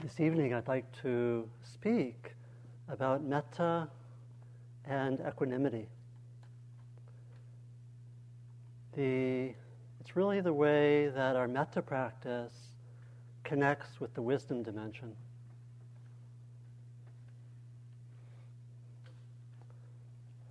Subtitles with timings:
[0.00, 2.36] This evening, I'd like to speak
[2.88, 3.88] about metta
[4.84, 5.88] and equanimity.
[8.94, 9.54] The,
[9.98, 12.52] it's really the way that our metta practice
[13.42, 15.16] connects with the wisdom dimension.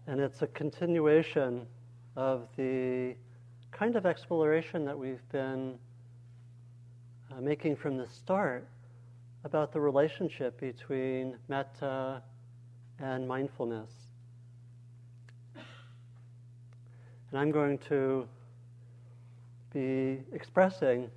[0.07, 1.66] And it's a continuation
[2.18, 3.16] of the
[3.71, 5.79] kind of exploration that we've been
[7.32, 8.68] uh, making from the start
[9.47, 12.21] about the relationship between metta
[13.00, 13.89] and mindfulness.
[15.55, 18.28] And I'm going to
[19.74, 21.10] be expressing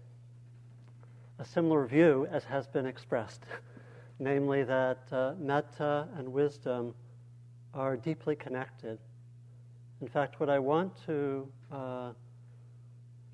[1.41, 3.43] a similar view as has been expressed,
[4.21, 6.95] namely that uh, metta and wisdom
[7.74, 9.01] are deeply connected.
[10.01, 12.12] In fact, what I want to uh,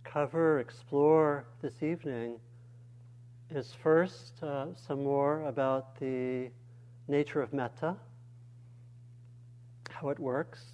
[0.04, 2.40] cover, explore this evening
[3.50, 6.50] is first uh, some more about the
[7.08, 7.96] nature of metta,
[9.90, 10.64] how it works.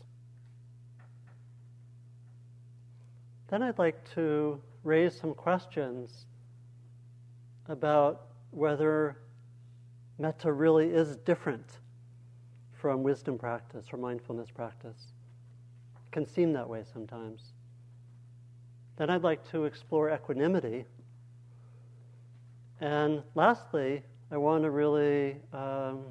[3.48, 6.26] Then I'd like to raise some questions
[7.68, 9.18] about whether
[10.18, 11.66] metta really is different
[12.72, 15.12] from wisdom practice or mindfulness practice.
[16.06, 17.52] It can seem that way sometimes.
[18.96, 20.86] Then I'd like to explore equanimity
[22.82, 24.02] and lastly,
[24.32, 26.02] I want to really um,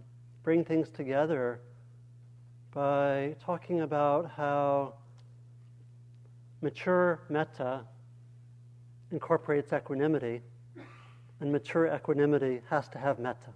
[0.42, 1.60] bring things together
[2.74, 4.94] by talking about how
[6.62, 7.82] mature metta
[9.12, 10.42] incorporates equanimity,
[11.42, 13.52] and mature equanimity has to have metta.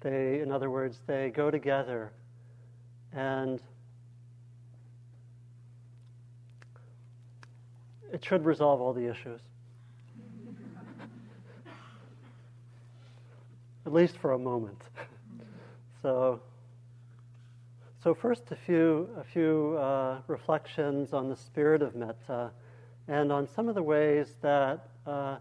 [0.00, 2.12] They, in other words, they go together,
[3.14, 3.58] and
[8.12, 9.40] it should resolve all the issues.
[13.92, 14.80] At least for a moment.
[16.00, 16.40] so,
[18.02, 22.50] so first, a few a few uh, reflections on the spirit of metta,
[23.06, 25.36] and on some of the ways that uh,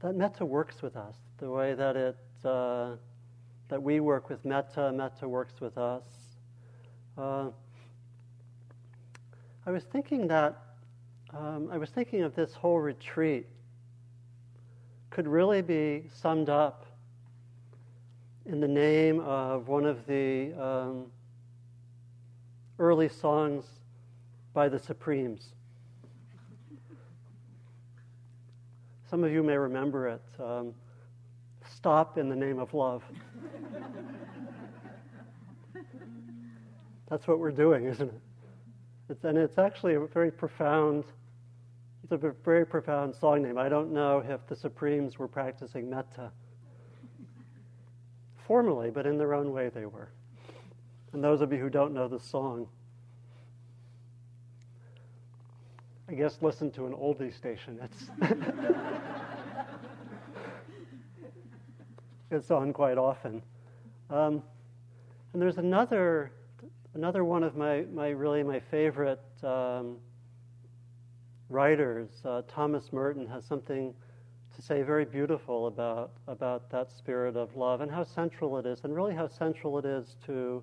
[0.00, 2.92] that metta works with us, the way that it uh,
[3.68, 6.04] that we work with metta, metta works with us.
[7.18, 7.50] Uh,
[9.66, 10.62] I was thinking that
[11.34, 13.48] um, I was thinking of this whole retreat
[15.10, 16.86] could really be summed up
[18.46, 21.06] in the name of one of the um,
[22.78, 23.64] early songs
[24.52, 25.54] by the Supremes.
[29.08, 30.22] Some of you may remember it.
[30.40, 30.74] Um,
[31.82, 33.02] Stop in the name of love.
[37.08, 38.20] That's what we're doing, isn't it?
[39.08, 41.04] It's, and it's actually a very profound.
[42.04, 43.58] It's a very profound song name.
[43.58, 46.30] I don't know if the Supremes were practicing metta
[48.46, 50.08] formally, but in their own way they were.
[51.12, 52.68] And those of you who don't know the song,
[56.08, 57.78] I guess listen to an oldie station.
[57.82, 58.10] It's
[62.30, 63.42] it's on quite often.
[64.10, 64.42] Um,
[65.32, 66.32] and there's another
[66.94, 69.96] another one of my, my really my favorite um,
[71.48, 73.94] writers, uh, Thomas Merton, has something
[74.54, 78.80] to say very beautiful about, about that spirit of love and how central it is,
[78.84, 80.62] and really how central it is to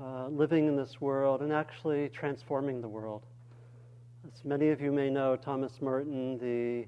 [0.00, 3.26] uh, living in this world and actually transforming the world.
[4.32, 6.86] As many of you may know, Thomas Merton, the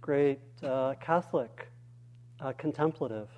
[0.00, 1.68] great uh, Catholic
[2.40, 3.28] uh, contemplative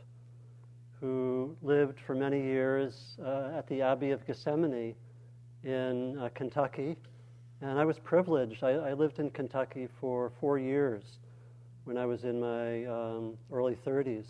[1.01, 4.95] who lived for many years uh, at the Abbey of Gethsemani
[5.63, 6.97] in uh, Kentucky.
[7.61, 8.65] And I was privileged.
[8.65, 11.19] I, I lived in Kentucky for four years
[11.84, 14.27] when I was in my um, early 30s.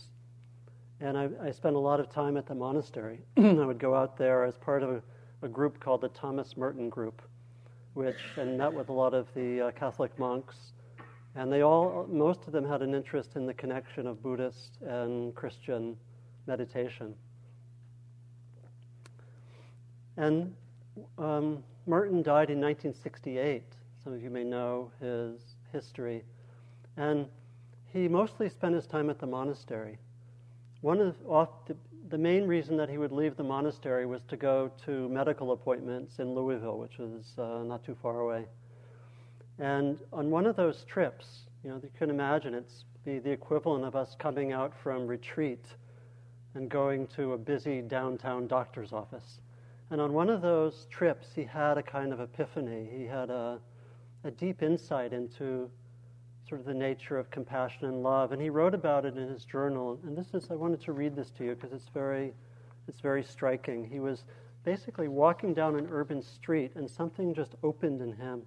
[1.01, 3.21] And I, I, spent a lot of time at the monastery.
[3.37, 5.03] I would go out there as part of a,
[5.43, 7.21] a, group called the Thomas Merton Group,
[7.95, 10.57] which and met with a lot of the uh, Catholic monks.
[11.37, 15.35] And they all, most of them had an interest in the connection of Buddhist and
[15.35, 15.97] Christian
[16.47, 17.15] meditation.
[20.17, 20.55] And
[21.19, 23.63] um, Merton died in 1968.
[24.05, 25.41] Some of you may know his
[25.73, 26.23] history.
[26.97, 27.27] And
[27.95, 29.99] he mostly spent his time at the monastery.
[30.81, 31.15] One of
[31.67, 31.77] the,
[32.09, 36.19] the main reason that he would leave the monastery was to go to medical appointments
[36.19, 38.47] in Louisville, which was uh, not too far away.
[39.61, 43.85] And on one of those trips, you know, you can imagine it's the, the equivalent
[43.85, 45.65] of us coming out from retreat
[46.55, 49.39] and going to a busy downtown doctor's office.
[49.91, 52.89] And on one of those trips, he had a kind of epiphany.
[52.93, 53.61] He had a,
[54.25, 55.71] a deep insight into
[56.49, 58.33] sort of the nature of compassion and love.
[58.33, 59.99] And he wrote about it in his journal.
[60.05, 62.33] And this is, I wanted to read this to you because it's very,
[62.87, 63.89] it's very striking.
[63.89, 64.25] He was
[64.65, 68.43] basically walking down an urban street and something just opened in him.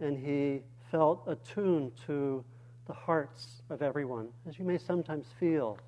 [0.00, 2.44] And he felt attuned to
[2.86, 5.78] the hearts of everyone, as you may sometimes feel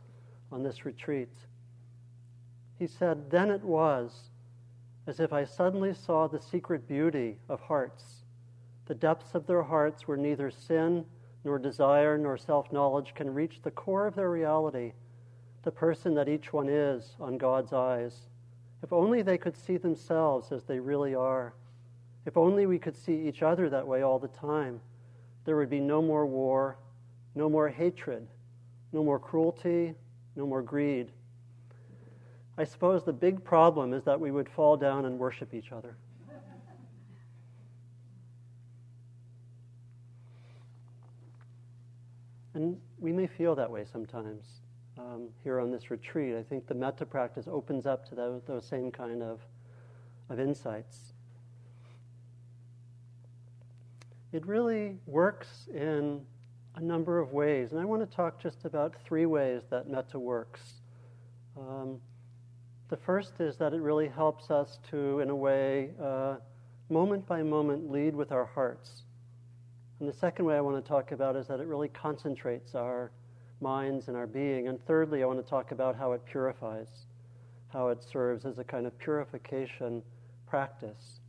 [0.53, 1.33] on this retreat.
[2.79, 4.31] He said, Then it was
[5.07, 8.25] as if I suddenly saw the secret beauty of hearts.
[8.87, 11.05] The depths of their hearts were neither sin
[11.45, 14.93] nor desire nor self knowledge can reach the core of their reality,
[15.63, 18.29] the person that each one is on God's eyes.
[18.83, 21.55] If only they could see themselves as they really are.
[22.27, 24.81] If only we could see each other that way all the time,
[25.45, 26.79] there would be no more war,
[27.35, 28.27] no more hatred,
[28.93, 29.95] no more cruelty,
[30.37, 31.11] no more greed.
[32.57, 35.97] I suppose the big problem is that we would fall down and worship each other.
[42.65, 44.47] And we may feel that way sometimes
[44.99, 46.35] um, here on this retreat.
[46.35, 49.41] I think the metta practice opens up to those, those same kind of,
[50.31, 51.13] of insights.
[54.33, 56.23] It really works in
[56.77, 60.19] a number of ways, and I want to talk just about three ways that metta
[60.19, 60.63] works.
[61.59, 62.01] Um,
[62.89, 66.37] the first is that it really helps us to, in a way, uh,
[66.89, 69.04] moment by moment, lead with our hearts.
[70.05, 73.11] And the second way I want to talk about is that it really concentrates our
[73.63, 74.69] minds and our being.
[74.69, 77.07] And thirdly, I want to talk about how it purifies,
[77.69, 80.03] how it serves as a kind of purification
[80.47, 81.21] practice.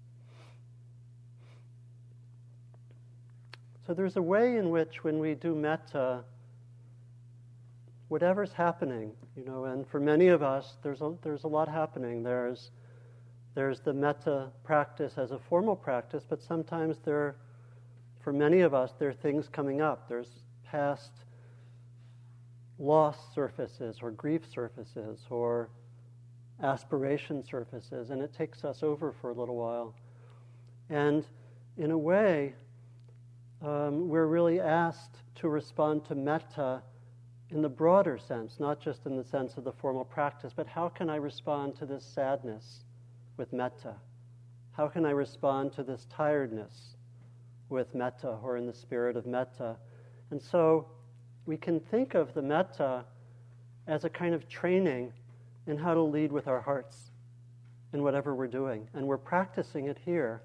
[3.88, 6.26] So there's a way in which when we do metta,
[8.10, 12.24] whatever's happening, you know, and for many of us, there's a, there's a lot happening.
[12.24, 12.72] There's,
[13.54, 17.38] there's the metta practice as a formal practice, but sometimes there
[18.26, 20.10] for many of us, there are things coming up.
[20.10, 20.32] There's
[20.64, 21.12] past
[22.80, 25.70] loss surfaces or grief surfaces or
[26.64, 29.94] aspiration surfaces, and it takes us over for a little while.
[30.90, 31.24] And
[31.78, 32.56] in a way,
[33.62, 36.82] um, we're really asked to respond to metta
[37.52, 40.90] in the broader sense, not just in the sense of the formal practice, but how
[40.90, 42.86] can I respond to this sadness
[43.38, 43.94] with metta?
[44.72, 46.95] How can I respond to this tiredness
[47.70, 49.76] with metta or in the spirit of metta.
[50.32, 50.88] And so
[51.46, 53.06] we can think of the metta
[53.88, 55.14] as a kind of training
[55.68, 57.12] in how to lead with our hearts
[57.94, 58.88] in whatever we're doing.
[58.94, 60.42] And we're practicing it here.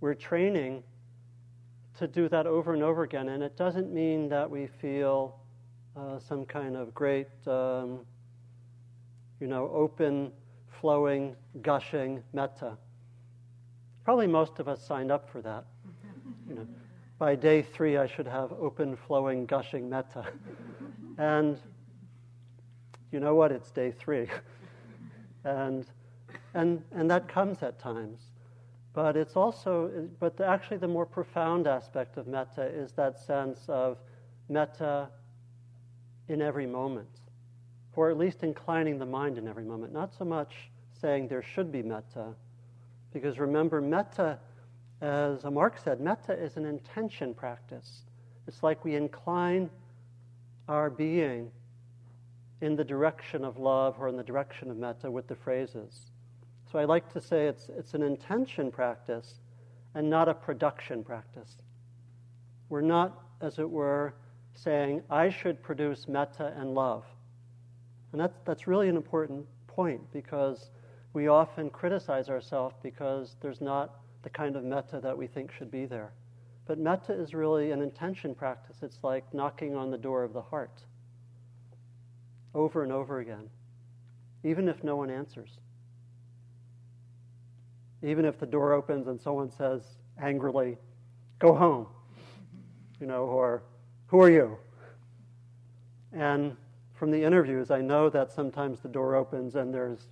[0.00, 0.82] We're training
[1.98, 3.28] to do that over and over again.
[3.28, 5.38] And it doesn't mean that we feel
[5.96, 8.00] uh, some kind of great, um,
[9.40, 10.32] you know, open,
[10.80, 12.76] flowing, gushing metta.
[14.04, 15.64] Probably most of us signed up for that
[16.52, 16.66] you know,
[17.18, 20.26] by day three, I should have open, flowing, gushing metta.
[21.18, 21.58] and
[23.10, 23.52] you know what?
[23.52, 24.28] It's day three.
[25.44, 25.86] and,
[26.52, 28.20] and, and that comes at times.
[28.92, 33.60] But it's also, but the, actually, the more profound aspect of metta is that sense
[33.66, 33.96] of
[34.50, 35.08] metta
[36.28, 37.08] in every moment,
[37.96, 39.94] or at least inclining the mind in every moment.
[39.94, 40.52] Not so much
[41.00, 42.34] saying there should be metta,
[43.10, 44.38] because remember, metta
[45.02, 48.02] as Mark said, metta is an intention practice.
[48.46, 49.68] It's like we incline
[50.68, 51.50] our being
[52.60, 56.12] in the direction of love or in the direction of metta with the phrases.
[56.70, 59.40] So I like to say it's, it's an intention practice
[59.94, 61.56] and not a production practice.
[62.68, 64.14] We're not, as it were,
[64.54, 67.04] saying, I should produce metta and love.
[68.12, 70.70] And that's, that's really an important point because
[71.12, 75.70] we often criticize ourselves because there's not the kind of metta that we think should
[75.70, 76.12] be there.
[76.66, 78.78] But metta is really an intention practice.
[78.82, 80.84] It's like knocking on the door of the heart
[82.54, 83.48] over and over again,
[84.44, 85.50] even if no one answers.
[88.02, 89.82] Even if the door opens and someone says
[90.20, 90.76] angrily,
[91.38, 91.86] Go home,
[93.00, 93.62] you know, or
[94.08, 94.58] Who are you?
[96.12, 96.56] And
[96.94, 100.06] from the interviews, I know that sometimes the door opens and there's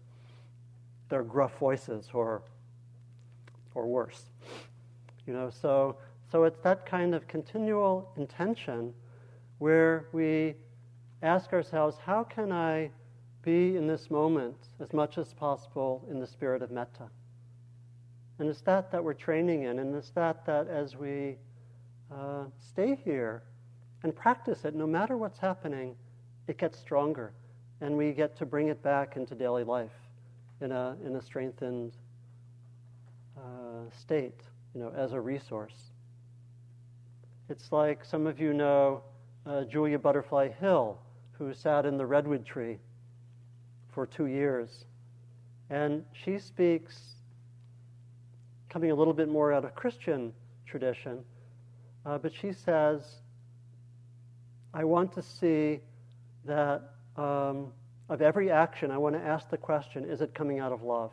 [1.09, 2.43] there are gruff voices or
[3.75, 4.25] or worse.
[5.27, 5.97] You know, so
[6.31, 8.95] so it's that kind of continual intention
[9.59, 10.55] where we
[11.23, 12.91] ask ourselves, how can I
[13.43, 17.09] be in this moment as much as possible in the spirit of metta?
[18.39, 21.37] And it's that that we're training in, and it's that that as we
[22.11, 23.43] uh, stay here
[24.03, 25.95] and practice it, no matter what's happening,
[26.47, 27.33] it gets stronger,
[27.81, 29.91] and we get to bring it back into daily life
[30.61, 31.93] in a in a strengthened
[33.93, 34.41] state,
[34.75, 35.93] you know, as a resource.
[37.49, 39.03] It's like some of you know
[39.47, 40.99] uh, Julia Butterfly Hill,
[41.33, 42.79] who sat in the redwood tree
[43.89, 44.85] for two years.
[45.71, 46.97] And she speaks,
[48.69, 50.33] coming a little bit more out of Christian
[50.67, 51.25] tradition,
[52.07, 53.03] uh, but she says,
[54.73, 55.81] I want to see
[56.45, 56.83] that
[57.17, 57.73] um,
[58.09, 61.13] of every action, I want to ask the question is it coming out of love?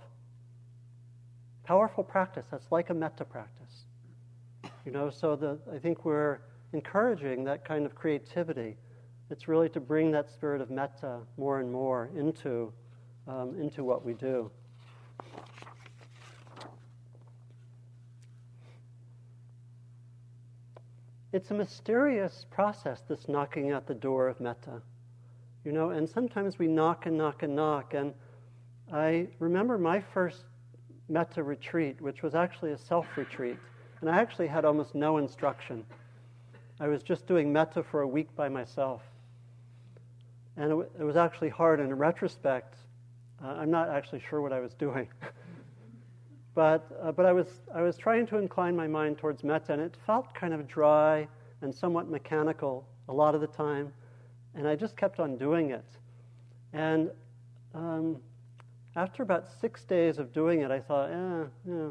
[1.68, 2.46] Powerful practice.
[2.50, 3.84] That's like a metta practice.
[4.86, 6.40] You know, so the, I think we're
[6.72, 8.78] encouraging that kind of creativity.
[9.30, 12.72] It's really to bring that spirit of metta more and more into,
[13.28, 14.50] um, into what we do.
[21.34, 24.82] It's a mysterious process, this knocking at the door of metta.
[25.66, 27.94] You know, and sometimes we knock and knock and knock.
[27.94, 28.14] And
[28.94, 30.46] I remember my first
[31.10, 33.58] metta retreat, which was actually a self retreat.
[34.02, 35.84] And I actually had almost no instruction.
[36.80, 39.02] I was just doing metta for a week by myself.
[40.56, 41.80] And it, it was actually hard.
[41.80, 42.76] In retrospect,
[43.44, 45.08] uh, I'm not actually sure what I was doing.
[46.56, 49.82] but uh, but I, was, I was trying to incline my mind towards metta, and
[49.82, 51.28] it felt kind of dry
[51.62, 53.92] and somewhat mechanical a lot of the time.
[54.54, 55.86] And I just kept on doing it.
[56.74, 57.12] And
[57.74, 58.18] um,
[58.98, 61.90] after about six days of doing it, I thought, eh, yeah,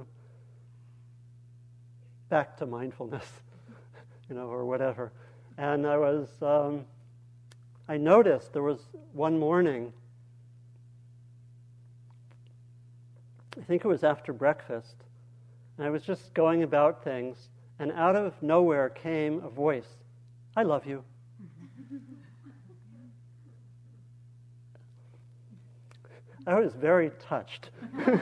[2.29, 3.27] back to mindfulness.
[4.29, 5.13] you know, or whatever.
[5.57, 6.85] And I was, um,
[7.89, 8.81] I noticed there was
[9.13, 9.93] one morning,
[13.57, 14.97] I think it was after breakfast,
[15.79, 17.49] and I was just going about things,
[17.79, 19.97] and out of nowhere came a voice
[20.59, 21.05] I love you.
[26.47, 27.71] I was very touched.
[27.99, 28.13] you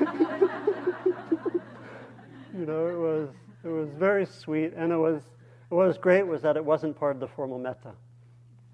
[2.52, 3.28] know, it was
[3.64, 5.22] it was very sweet, and it was
[5.68, 7.92] what was great was that it wasn't part of the formal metta.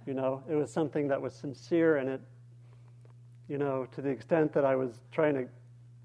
[0.07, 2.21] You know, it was something that was sincere, and it,
[3.49, 5.47] you know, to the extent that I was trying to,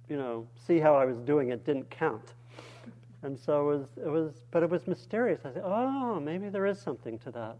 [0.10, 2.34] you know, see how I was doing, it didn't count.
[3.24, 5.42] And so it was, it was, but it was mysterious.
[5.46, 7.58] I said, oh, maybe there is something to that.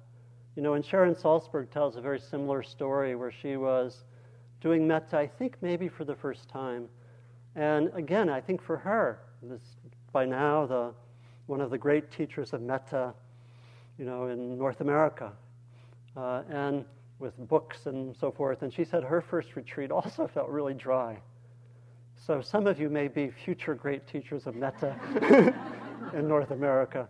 [0.56, 4.04] You know, and Sharon Salzberg tells a very similar story where she was
[4.66, 6.90] doing metta, I think maybe for the first time.
[7.56, 9.62] And again, I think for her, this,
[10.12, 10.92] by now the
[11.46, 13.14] one of the great teachers of metta,
[14.00, 15.32] you know, in North America,
[16.18, 16.84] uh, and
[17.20, 18.64] with books and so forth.
[18.64, 21.20] And she said her first retreat also felt really dry.
[22.26, 24.96] So some of you may be future great teachers of metta
[26.16, 27.08] in North America.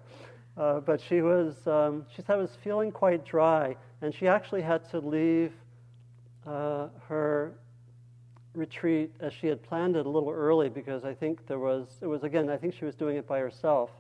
[0.58, 4.62] Uh, but she was, um, she said, I was feeling quite dry, and she actually
[4.62, 5.54] had to leave
[6.46, 7.54] uh, her
[8.54, 12.08] retreat as she had planned it a little early because I think there was, it
[12.08, 13.92] was again, I think she was doing it by herself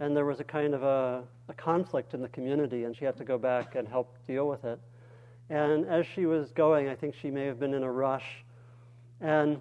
[0.00, 3.16] and there was a kind of a, a, conflict in the community, and she had
[3.16, 4.78] to go back and help deal with it.
[5.50, 8.44] And as she was going, I think she may have been in a rush,
[9.20, 9.60] and,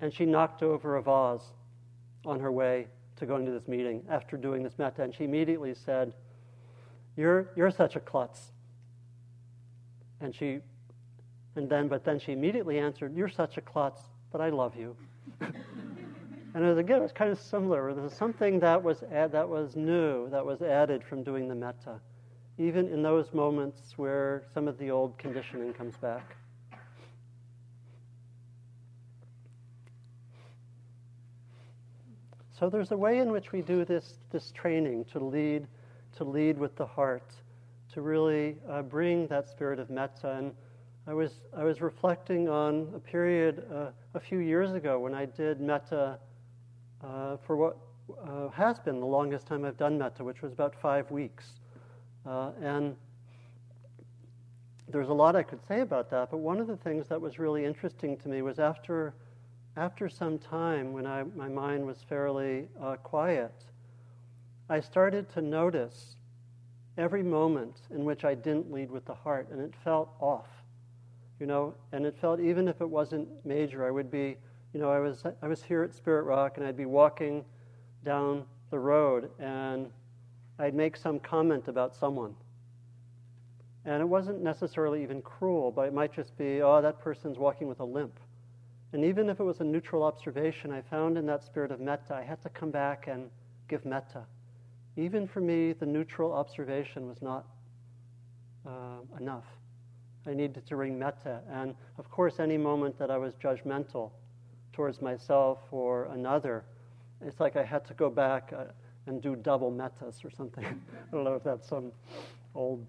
[0.00, 1.42] and she knocked over a vase
[2.24, 2.86] on her way
[3.16, 6.12] to going to this meeting after doing this metta, and she immediately said,
[7.16, 8.52] You're, you're such a klutz.
[10.20, 10.60] And she,
[11.56, 14.96] and then, but then she immediately answered, You're such a klutz, but I love you.
[16.56, 17.92] And it was, again, it was kind of similar.
[17.92, 21.54] There was something that was, ad, that was new, that was added from doing the
[21.54, 22.00] metta,
[22.56, 26.34] even in those moments where some of the old conditioning comes back.
[32.58, 35.66] So there's a way in which we do this, this training to lead,
[36.16, 37.34] to lead with the heart,
[37.92, 40.30] to really uh, bring that spirit of metta.
[40.38, 40.54] And
[41.08, 45.26] I was, I was reflecting on a period uh, a few years ago when I
[45.26, 46.18] did metta
[47.04, 47.76] uh, for what
[48.26, 51.60] uh, has been the longest time I've done metta, which was about five weeks.
[52.26, 52.96] Uh, and
[54.88, 57.38] there's a lot I could say about that, but one of the things that was
[57.38, 59.14] really interesting to me was after,
[59.76, 63.54] after some time, when I, my mind was fairly uh, quiet,
[64.68, 66.16] I started to notice
[66.98, 70.48] every moment in which I didn't lead with the heart, and it felt off,
[71.40, 74.36] you know, and it felt even if it wasn't major, I would be
[74.76, 77.46] you know, I was, I was here at Spirit Rock and I'd be walking
[78.04, 79.90] down the road and
[80.58, 82.34] I'd make some comment about someone.
[83.86, 87.68] And it wasn't necessarily even cruel, but it might just be, oh, that person's walking
[87.68, 88.20] with a limp.
[88.92, 92.14] And even if it was a neutral observation, I found in that spirit of metta,
[92.14, 93.30] I had to come back and
[93.68, 94.24] give metta.
[94.98, 97.46] Even for me, the neutral observation was not
[98.66, 99.46] uh, enough.
[100.26, 101.40] I needed to bring metta.
[101.50, 104.10] And of course, any moment that I was judgmental,
[104.72, 106.64] towards myself or another.
[107.22, 108.52] It's like I had to go back.
[108.54, 108.64] Uh,
[109.06, 110.64] and do double mettas or something.
[110.64, 111.92] I don't know if that's some
[112.54, 112.84] old,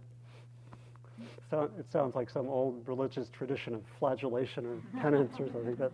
[1.51, 5.75] it sounds like some old religious tradition of flagellation or penance or something.
[5.75, 5.91] But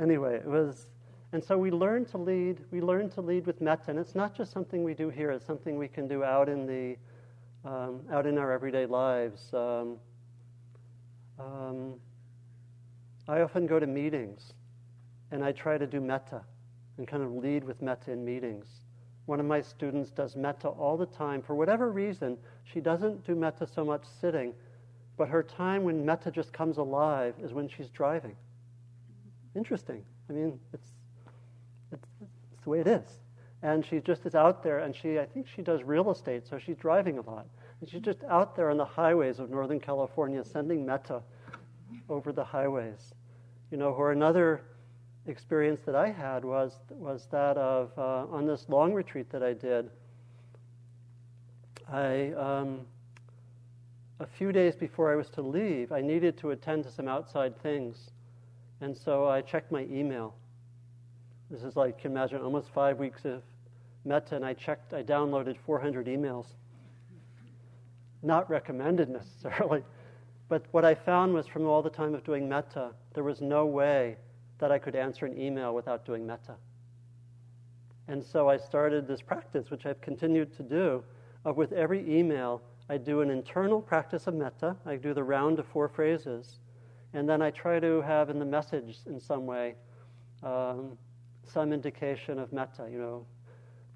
[0.00, 0.86] anyway, it was,
[1.32, 3.90] and so we learn to lead, we learn to lead with metta.
[3.90, 6.66] And it's not just something we do here, it's something we can do out in
[6.66, 6.96] the,
[7.68, 9.52] um, out in our everyday lives.
[9.52, 9.96] Um,
[11.38, 11.94] um,
[13.28, 14.52] I often go to meetings
[15.30, 16.42] and I try to do metta
[16.98, 18.66] and kind of lead with metta in meetings.
[19.26, 21.42] One of my students does metta all the time.
[21.42, 24.54] For whatever reason, she doesn't do metta so much sitting,
[25.16, 28.36] but her time when metta just comes alive is when she's driving.
[29.56, 30.04] Interesting.
[30.30, 30.92] I mean, it's,
[31.92, 33.18] it's, it's the way it is.
[33.62, 36.58] And she just is out there, and she, I think she does real estate, so
[36.58, 37.46] she's driving a lot.
[37.80, 41.22] And she's just out there on the highways of Northern California sending metta
[42.08, 43.14] over the highways.
[43.70, 44.62] You know, or another
[45.26, 49.52] experience that I had was, was that of uh, on this long retreat that I
[49.52, 49.90] did.
[51.92, 52.80] I, um,
[54.20, 57.60] a few days before I was to leave, I needed to attend to some outside
[57.62, 58.10] things.
[58.80, 60.34] And so I checked my email.
[61.50, 63.42] This is like, you can imagine, almost five weeks of
[64.04, 66.46] metta, and I checked, I downloaded 400 emails.
[68.26, 69.84] Not recommended necessarily,
[70.48, 73.66] but what I found was from all the time of doing metta, there was no
[73.66, 74.16] way
[74.58, 76.56] that I could answer an email without doing metta.
[78.08, 81.04] And so I started this practice, which I've continued to do,
[81.44, 84.76] of with every email, I do an internal practice of metta.
[84.84, 86.58] I do the round of four phrases.
[87.14, 89.74] And then I try to have in the message, in some way,
[90.42, 90.98] um,
[91.44, 93.26] some indication of metta, you know,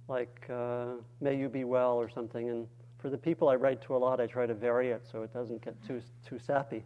[0.09, 2.49] like, uh, may you be well or something.
[2.49, 2.67] And
[3.01, 5.33] for the people I write to a lot, I try to vary it so it
[5.33, 6.85] doesn't get too, too sappy.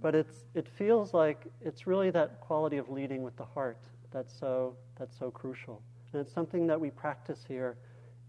[0.00, 3.78] But it's, it feels like it's really that quality of leading with the heart
[4.10, 5.82] that's so, that's so crucial.
[6.12, 7.76] And it's something that we practice here,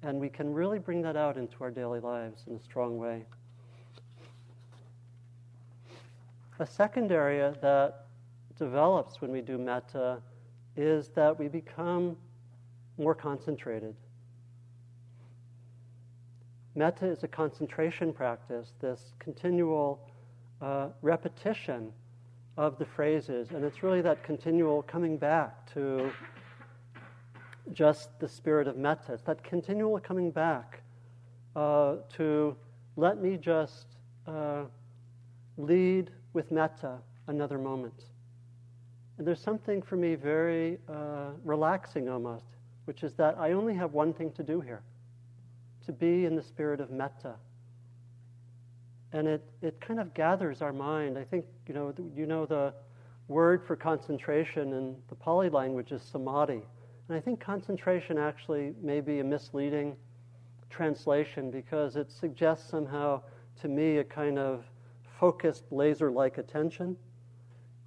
[0.03, 3.25] and we can really bring that out into our daily lives in a strong way.
[6.59, 8.05] A second area that
[8.57, 10.21] develops when we do metta
[10.77, 12.15] is that we become
[12.97, 13.95] more concentrated.
[16.75, 19.99] Metta is a concentration practice, this continual
[20.61, 21.91] uh, repetition
[22.57, 26.11] of the phrases, and it's really that continual coming back to
[27.73, 29.13] just the spirit of metta.
[29.13, 30.81] It's that continual coming back
[31.55, 32.55] uh, to
[32.95, 33.87] let me just
[34.25, 34.63] uh,
[35.57, 38.05] lead with metta another moment.
[39.17, 42.45] And there's something for me very uh, relaxing almost,
[42.85, 44.81] which is that I only have one thing to do here
[45.91, 47.35] to be in the spirit of metta
[49.13, 51.17] and it, it kind of gathers our mind.
[51.17, 52.73] I think, you know, you know the
[53.27, 56.61] word for concentration in the Pali language is samadhi.
[57.07, 59.97] And I think concentration actually may be a misleading
[60.69, 63.21] translation because it suggests somehow
[63.61, 64.63] to me a kind of
[65.19, 66.95] focused, laser like attention.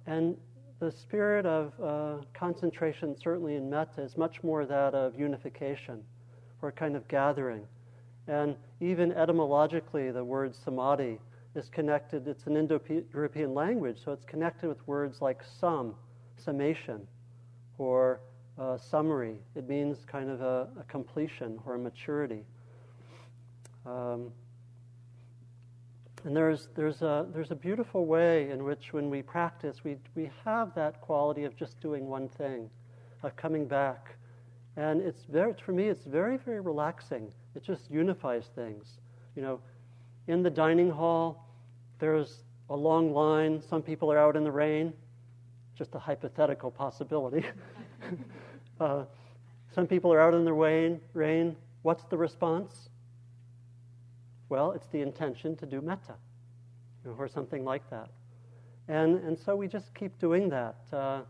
[0.05, 0.37] And
[0.79, 6.03] the spirit of uh, concentration, certainly in metta, is much more that of unification
[6.61, 7.65] or a kind of gathering.
[8.27, 11.19] And even etymologically, the word samadhi
[11.55, 12.81] is connected, it's an Indo
[13.13, 15.95] European language, so it's connected with words like sum,
[16.37, 17.07] summation,
[17.77, 18.19] or
[18.59, 19.35] uh, summary.
[19.55, 22.43] It means kind of a, a completion or a maturity.
[23.85, 24.31] Um,
[26.23, 30.31] and there's, there's, a, there's a beautiful way in which, when we practice, we, we
[30.43, 32.69] have that quality of just doing one thing,
[33.21, 34.14] of coming back.
[34.77, 37.31] And it's very, for me, it's very, very relaxing.
[37.55, 38.99] It just unifies things.
[39.35, 39.59] You know,
[40.27, 41.47] in the dining hall,
[41.99, 43.61] there's a long line.
[43.61, 44.93] Some people are out in the rain.
[45.77, 47.45] Just a hypothetical possibility.
[48.79, 49.03] uh,
[49.73, 50.99] some people are out in the rain.
[51.13, 51.55] Rain.
[51.83, 52.89] What's the response?
[54.49, 56.15] Well, it's the intention to do metta,
[57.03, 58.09] you know, or something like that.
[58.87, 60.75] And, and so we just keep doing that.
[60.93, 61.21] Uh,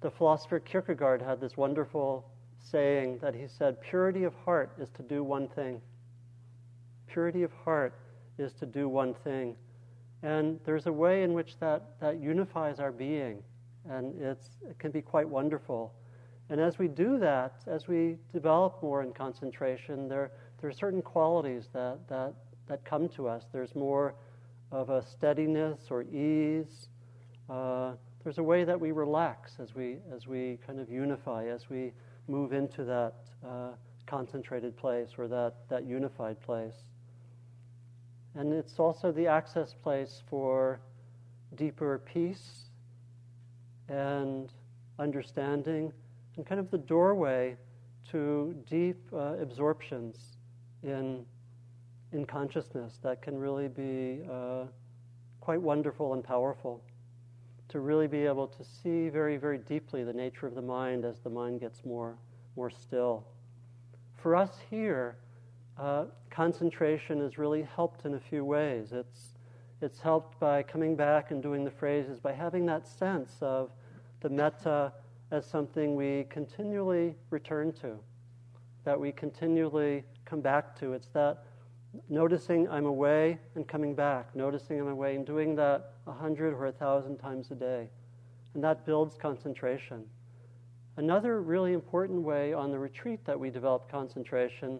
[0.00, 2.31] the philosopher Kierkegaard had this wonderful
[2.62, 5.80] saying that he said, Purity of heart is to do one thing.
[7.06, 7.94] Purity of heart
[8.38, 9.56] is to do one thing.
[10.22, 13.42] And there's a way in which that, that unifies our being,
[13.88, 15.92] and it's, it can be quite wonderful.
[16.48, 21.02] And as we do that, as we develop more in concentration, there, there are certain
[21.02, 22.34] qualities that, that,
[22.68, 23.44] that come to us.
[23.52, 24.14] There's more
[24.70, 26.88] of a steadiness or ease.
[27.50, 31.68] Uh, there's a way that we relax as we, as we kind of unify, as
[31.68, 31.92] we
[32.28, 33.14] move into that
[33.46, 33.70] uh,
[34.06, 36.84] concentrated place or that, that unified place.
[38.34, 40.80] And it's also the access place for
[41.54, 42.70] deeper peace
[43.88, 44.50] and
[44.98, 45.92] understanding,
[46.36, 47.56] and kind of the doorway
[48.10, 50.36] to deep uh, absorptions
[50.82, 51.24] in,
[52.12, 54.64] in consciousness that can really be uh,
[55.40, 56.82] quite wonderful and powerful.
[57.72, 61.20] To really be able to see very, very deeply the nature of the mind as
[61.20, 62.18] the mind gets more,
[62.54, 63.24] more still.
[64.14, 65.16] For us here,
[65.78, 68.92] uh, concentration has really helped in a few ways.
[68.92, 69.32] It's,
[69.80, 73.70] it's helped by coming back and doing the phrases, by having that sense of
[74.20, 74.92] the metta
[75.30, 77.98] as something we continually return to,
[78.84, 80.92] that we continually come back to.
[80.92, 81.46] It's that
[82.08, 86.66] noticing I'm away and coming back, noticing I'm away and doing that a hundred or
[86.66, 87.88] a thousand times a day.
[88.54, 90.04] And that builds concentration.
[90.96, 94.78] Another really important way on the retreat that we develop concentration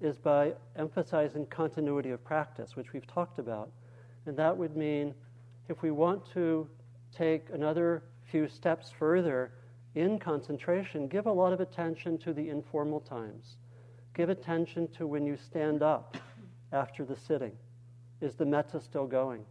[0.00, 3.70] is by emphasizing continuity of practice, which we've talked about.
[4.26, 5.14] And that would mean
[5.68, 6.68] if we want to
[7.14, 9.52] take another few steps further
[9.94, 13.56] in concentration, give a lot of attention to the informal times.
[14.14, 16.16] Give attention to when you stand up
[16.72, 17.52] after the sitting.
[18.20, 19.44] Is the metta still going?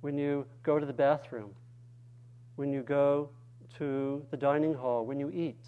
[0.00, 1.50] When you go to the bathroom,
[2.56, 3.30] when you go
[3.78, 5.64] to the dining hall, when you eat,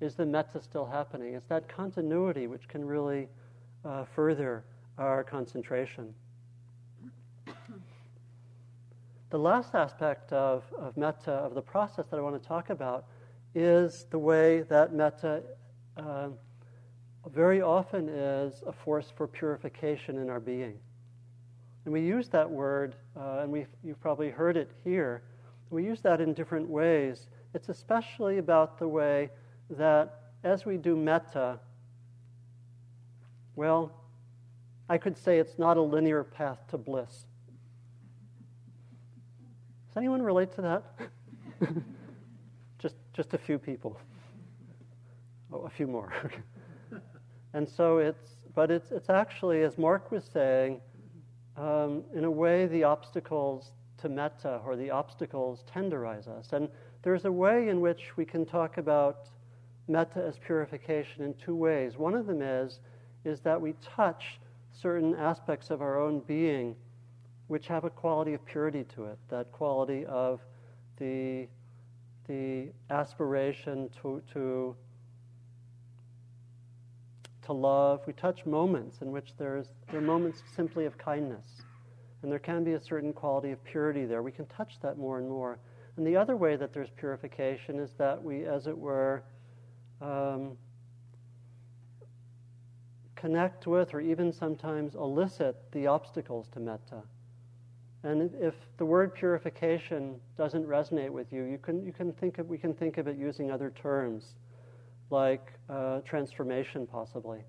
[0.00, 1.34] is the metta still happening?
[1.34, 3.28] It's that continuity which can really
[3.84, 4.64] uh, further
[4.98, 6.14] our concentration.
[9.28, 13.06] The last aspect of, of metta, of the process that I want to talk about,
[13.56, 15.42] is the way that metta
[15.96, 16.28] uh,
[17.32, 20.78] very often is a force for purification in our being.
[21.84, 25.22] And we use that word, uh, and we you've probably heard it here.
[25.70, 27.28] We use that in different ways.
[27.54, 29.30] It's especially about the way
[29.70, 31.58] that as we do metta,
[33.56, 33.92] well,
[34.88, 37.26] I could say it's not a linear path to bliss.
[39.88, 40.84] Does anyone relate to that?
[42.78, 43.98] just, just a few people.
[45.52, 46.12] Oh, a few more.
[47.56, 50.78] and so it's, but it's, it's actually, as Mark was saying,
[51.56, 56.52] um, in a way, the obstacles to metta or the obstacles tenderize us.
[56.52, 56.68] And
[57.02, 59.30] there's a way in which we can talk about
[59.88, 61.96] metta as purification in two ways.
[61.96, 62.80] One of them is,
[63.24, 64.38] is that we touch
[64.70, 66.76] certain aspects of our own being
[67.46, 70.42] which have a quality of purity to it, that quality of
[70.98, 71.48] the,
[72.28, 74.76] the aspiration to, to,
[77.46, 78.02] to love.
[78.06, 81.46] We touch moments in which there's, there are moments simply of kindness.
[82.22, 84.22] And there can be a certain quality of purity there.
[84.22, 85.58] We can touch that more and more.
[85.96, 89.22] And the other way that there's purification is that we, as it were,
[90.00, 90.56] um,
[93.14, 97.02] connect with or even sometimes elicit the obstacles to metta.
[98.02, 102.48] And if the word purification doesn't resonate with you, you can, you can think of,
[102.48, 104.34] we can think of it using other terms,
[105.10, 107.40] like uh, transformation, possibly.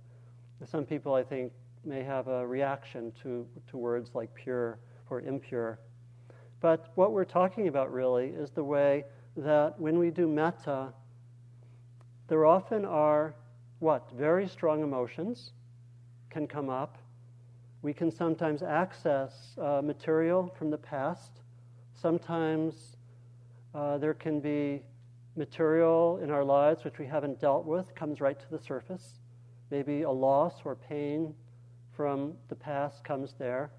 [0.65, 1.51] Some people, I think,
[1.85, 5.79] may have a reaction to, to words like pure or impure.
[6.59, 9.05] But what we're talking about really is the way
[9.37, 10.91] that when we do metta,
[12.27, 13.35] there often are
[13.79, 14.09] what?
[14.17, 15.51] Very strong emotions
[16.29, 16.97] can come up.
[17.83, 21.41] We can sometimes access uh, material from the past.
[21.93, 22.97] Sometimes
[23.75, 24.81] uh, there can be
[25.37, 29.19] material in our lives which we haven't dealt with, comes right to the surface.
[29.69, 31.33] Maybe a loss or pain
[31.95, 33.71] from the past comes there.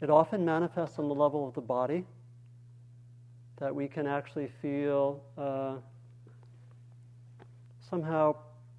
[0.00, 2.04] It often manifests on the level of the body,
[3.58, 5.76] that we can actually feel uh,
[7.88, 8.34] somehow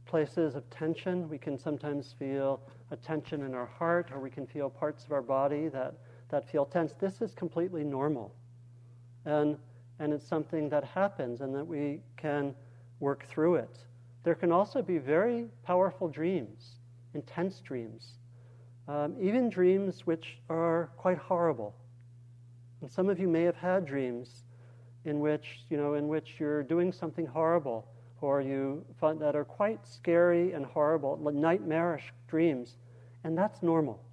[0.06, 1.30] places of tension.
[1.30, 2.60] We can sometimes feel
[2.92, 5.96] a tension in our heart, or we can feel parts of our body that,
[6.30, 6.94] that feel tense.
[7.00, 8.36] This is completely normal.
[9.26, 9.58] And,
[10.04, 12.54] and it's something that happens and that we can
[13.00, 13.78] work through it.
[14.26, 16.76] There can also be very powerful dreams,
[17.14, 18.16] intense dreams,
[18.90, 21.74] um, even dreams which are quite horrible.
[22.82, 24.44] And some of you may have had dreams
[25.06, 27.88] in which, you know, in which you're doing something horrible
[28.20, 32.76] or you find that are quite scary and horrible, nightmarish dreams,
[33.24, 34.04] and that's normal.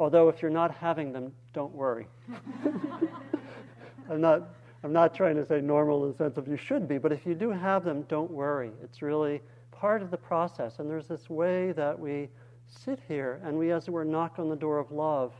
[0.00, 2.08] Although if you're not having them, don't worry.
[4.10, 4.48] I'm not
[4.82, 7.26] I'm not trying to say normal in the sense of you should be, but if
[7.26, 8.70] you do have them, don't worry.
[8.82, 10.78] It's really part of the process.
[10.78, 12.28] And there's this way that we
[12.66, 15.34] sit here and we, as it were, knock on the door of love.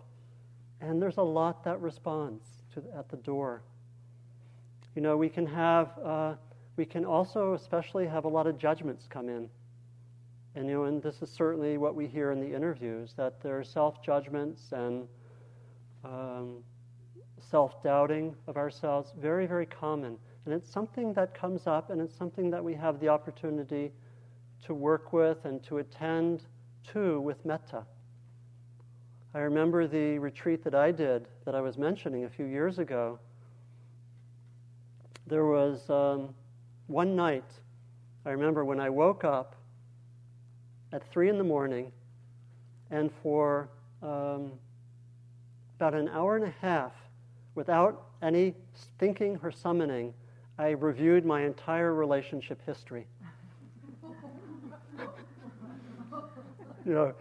[0.81, 3.63] And there's a lot that responds to, at the door.
[4.95, 6.35] You know, we can have uh,
[6.77, 9.51] we can also especially have a lot of judgments come in.
[10.55, 13.59] And, you know, and this is certainly what we hear in the interviews, that there
[13.59, 15.07] are self-judgments and
[16.05, 16.65] um,
[17.51, 20.17] self-doubting of ourselves, very, very common.
[20.45, 23.93] And it's something that comes up, and it's something that we have the opportunity
[24.65, 26.45] to work with and to attend
[26.93, 27.85] to with metta.
[29.35, 33.19] I remember the retreat that I did that I was mentioning a few years ago.
[35.27, 36.35] There was um,
[36.89, 37.45] one night,
[38.27, 39.55] I remember when I woke up
[40.93, 41.93] at three in the morning,
[42.91, 43.69] and for
[44.03, 44.53] um,
[45.77, 46.93] about an hour and a half,
[47.61, 48.55] without any
[48.99, 50.15] thinking or summoning,
[50.59, 53.07] I reviewed my entire relationship history.
[56.87, 57.13] you know,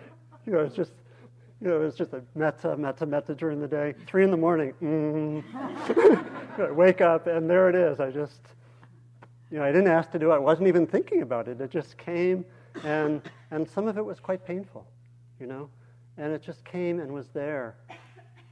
[0.45, 0.93] you know, it's just,
[1.59, 3.93] you know, it's just a metta, metta, metta during the day.
[4.07, 6.73] Three in the morning, mm.
[6.73, 7.99] wake up, and there it is.
[7.99, 8.39] I just,
[9.51, 10.35] you know, I didn't ask to do it.
[10.35, 11.59] I wasn't even thinking about it.
[11.59, 12.45] It just came,
[12.85, 13.21] and
[13.51, 14.87] and some of it was quite painful,
[15.37, 15.69] you know,
[16.17, 17.75] and it just came and was there,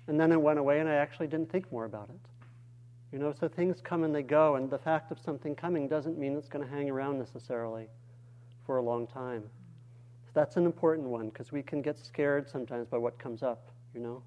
[0.07, 2.19] and then it went away, and I actually didn't think more about it.
[3.11, 6.17] You know, so things come and they go, and the fact of something coming doesn't
[6.17, 7.87] mean it's going to hang around necessarily
[8.65, 9.43] for a long time.
[10.25, 13.69] So that's an important one because we can get scared sometimes by what comes up,
[13.93, 14.23] you know.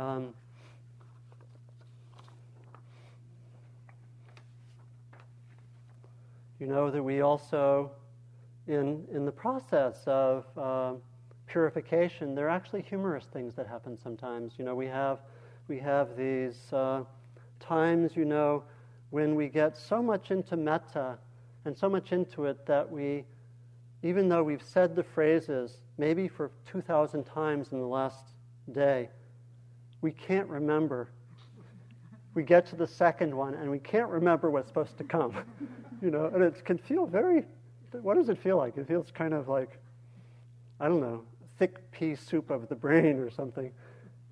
[0.00, 0.34] Um,
[6.60, 7.90] you know that we also,
[8.68, 10.92] in, in the process of uh,
[11.56, 14.52] purification, there are actually humorous things that happen sometimes.
[14.58, 15.20] You know, we have,
[15.68, 16.72] we have these.
[16.72, 17.04] Uh,
[17.60, 18.62] times, you know,
[19.10, 21.16] when we get so much into metta
[21.64, 23.24] and so much into it that we,
[24.02, 28.24] even though we've said the phrases maybe for 2,000 times in the last
[28.72, 29.08] day,
[30.02, 31.08] we can't remember.
[32.34, 35.34] We get to the second one and we can't remember what's supposed to come.
[36.02, 37.44] you know, and it can feel very,
[38.02, 38.76] what does it feel like?
[38.76, 39.78] It feels kind of like,
[40.78, 41.22] I don't know,
[41.58, 43.72] thick pea soup of the brain or something.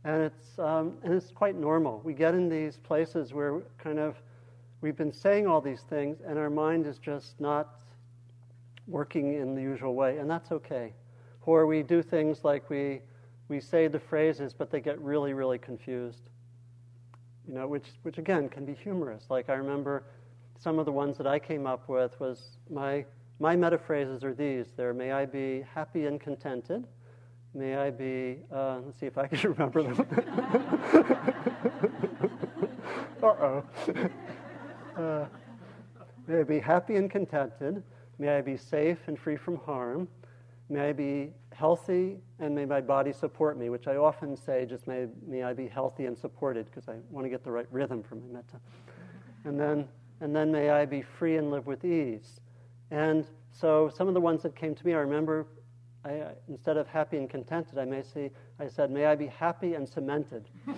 [0.04, 2.00] And it's, um, and it's quite normal.
[2.04, 4.16] We get in these places where kind of
[4.82, 7.80] we've been saying all these things and our mind is just not
[8.86, 10.92] working in the usual way, and that's okay.
[11.46, 13.00] Or we do things like we,
[13.48, 16.28] we say the phrases, but they get really, really confused.
[17.48, 19.24] You know, which, which again can be humorous.
[19.30, 20.04] Like I remember
[20.58, 23.04] some of the ones that I came up with was my,
[23.38, 24.66] my metta phrases are these.
[24.76, 26.86] They're, may I be happy and contented.
[27.56, 30.00] May I be, uh, let's see if I can remember them.
[33.22, 33.64] uh-oh.
[34.96, 35.26] Uh,
[36.28, 37.82] may I be happy and contented.
[38.20, 40.06] May I be safe and free from harm.
[40.68, 44.86] May I be healthy and may my body support me, which I often say just
[44.86, 48.04] may, may I be healthy and supported because I want to get the right rhythm
[48.04, 48.60] for my metta.
[49.44, 49.88] And then,
[50.20, 52.40] and then may I be free and live with ease.
[52.92, 55.44] And so some of the ones that came to me, I remember
[56.04, 59.74] I, instead of happy and contented, I may say, I said, may I be happy
[59.74, 60.44] and cemented.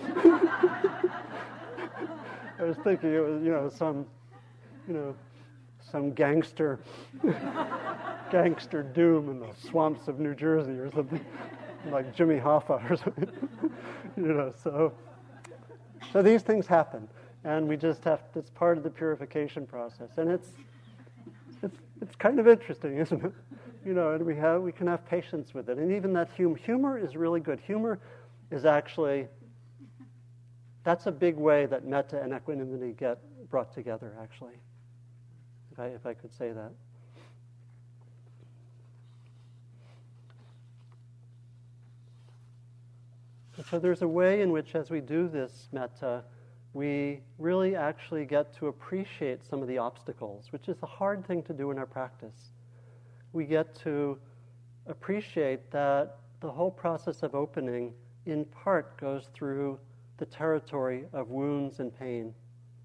[2.59, 4.05] I was thinking it was, you know, some,
[4.87, 5.15] you know,
[5.91, 6.79] some gangster,
[8.31, 11.23] gangster doom in the swamps of New Jersey or something,
[11.91, 13.29] like Jimmy Hoffa or something,
[14.15, 14.53] you know.
[14.63, 14.93] So,
[16.13, 17.07] so these things happen,
[17.43, 18.21] and we just have.
[18.35, 20.49] It's part of the purification process, and it's,
[21.61, 23.33] it's, it's kind of interesting, isn't it?
[23.87, 25.77] You know, and we have we can have patience with it.
[25.77, 27.61] And even that hum- humor is really good.
[27.61, 27.99] Humor
[28.51, 29.27] is actually
[30.83, 33.17] that's a big way that metta and equanimity get
[33.49, 34.13] brought together.
[34.21, 34.55] Actually,
[35.71, 36.71] if I if I could say that.
[43.71, 46.23] So there's a way in which, as we do this metta,
[46.73, 51.41] we really actually get to appreciate some of the obstacles, which is a hard thing
[51.43, 52.51] to do in our practice
[53.33, 54.17] we get to
[54.87, 57.93] appreciate that the whole process of opening,
[58.25, 59.79] in part, goes through
[60.17, 62.33] the territory of wounds and pain.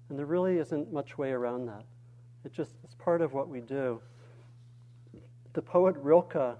[0.09, 1.83] And there really isn't much way around that.
[2.45, 4.01] It just is part of what we do.
[5.53, 6.57] The poet Rilke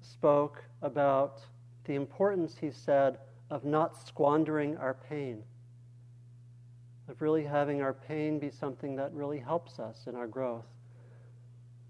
[0.00, 1.40] spoke about
[1.84, 3.18] the importance, he said,
[3.50, 5.42] of not squandering our pain,
[7.08, 10.66] of really having our pain be something that really helps us in our growth.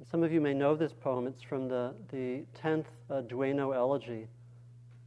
[0.06, 1.26] Some of you may know this poem.
[1.26, 4.28] It's from the, the 10th uh, Duino elegy.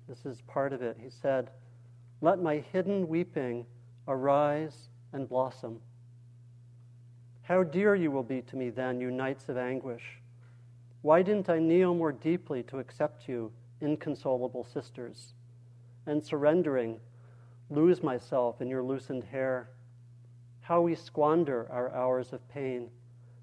[0.08, 0.98] This is part of it.
[1.02, 1.50] He said,
[2.20, 3.66] Let my hidden weeping
[4.08, 5.80] arise and blossom.
[7.44, 10.04] How dear you will be to me then, you nights of anguish.
[11.02, 15.34] Why didn't I kneel more deeply to accept you, inconsolable sisters,
[16.06, 17.00] and surrendering,
[17.70, 19.70] lose myself in your loosened hair?
[20.62, 22.90] How we squander our hours of pain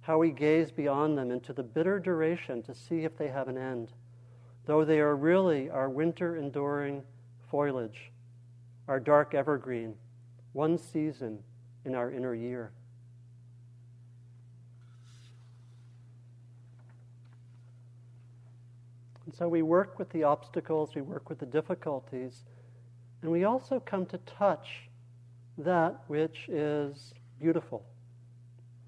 [0.09, 3.59] how we gaze beyond them into the bitter duration to see if they have an
[3.59, 3.93] end,
[4.65, 7.03] though they are really our winter enduring
[7.51, 8.11] foliage,
[8.89, 9.95] our dark evergreen,
[10.55, 11.39] one season
[11.85, 12.73] in our inner year.
[19.27, 22.45] And so we work with the obstacles, we work with the difficulties,
[23.21, 24.89] and we also come to touch
[25.59, 27.85] that which is beautiful,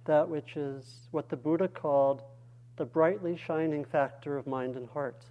[0.04, 2.22] that which is what the Buddha called
[2.76, 5.24] the brightly shining factor of mind and heart.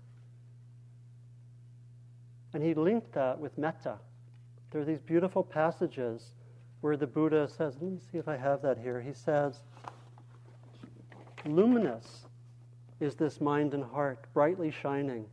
[2.54, 3.98] And he linked that with metta.
[4.72, 6.34] There are these beautiful passages
[6.82, 9.02] where the Buddha says, let me see if I have that here.
[9.02, 9.62] He says,
[11.46, 12.26] luminous
[13.00, 15.26] is this mind and heart, brightly shining,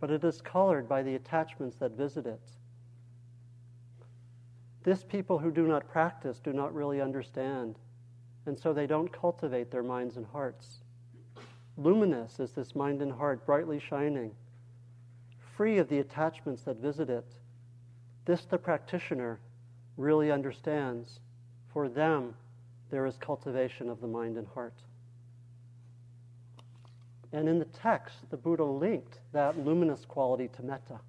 [0.00, 2.40] but it is colored by the attachments that visit it.
[4.82, 7.78] This people who do not practice do not really understand,
[8.46, 10.80] and so they don't cultivate their minds and hearts.
[11.76, 14.32] Luminous is this mind and heart, brightly shining,
[15.56, 17.26] free of the attachments that visit it.
[18.24, 19.40] This the practitioner
[19.96, 21.20] really understands.
[21.72, 22.34] For them,
[22.90, 24.74] there is cultivation of the mind and heart.
[27.32, 31.00] And in the text, the Buddha linked that luminous quality to metta.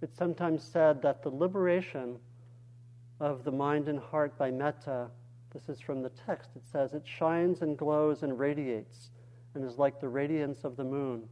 [0.00, 2.18] It's sometimes said that the liberation
[3.20, 5.08] of the mind and heart by metta,
[5.52, 9.10] this is from the text, it says, it shines and glows and radiates
[9.54, 11.28] and is like the radiance of the moon.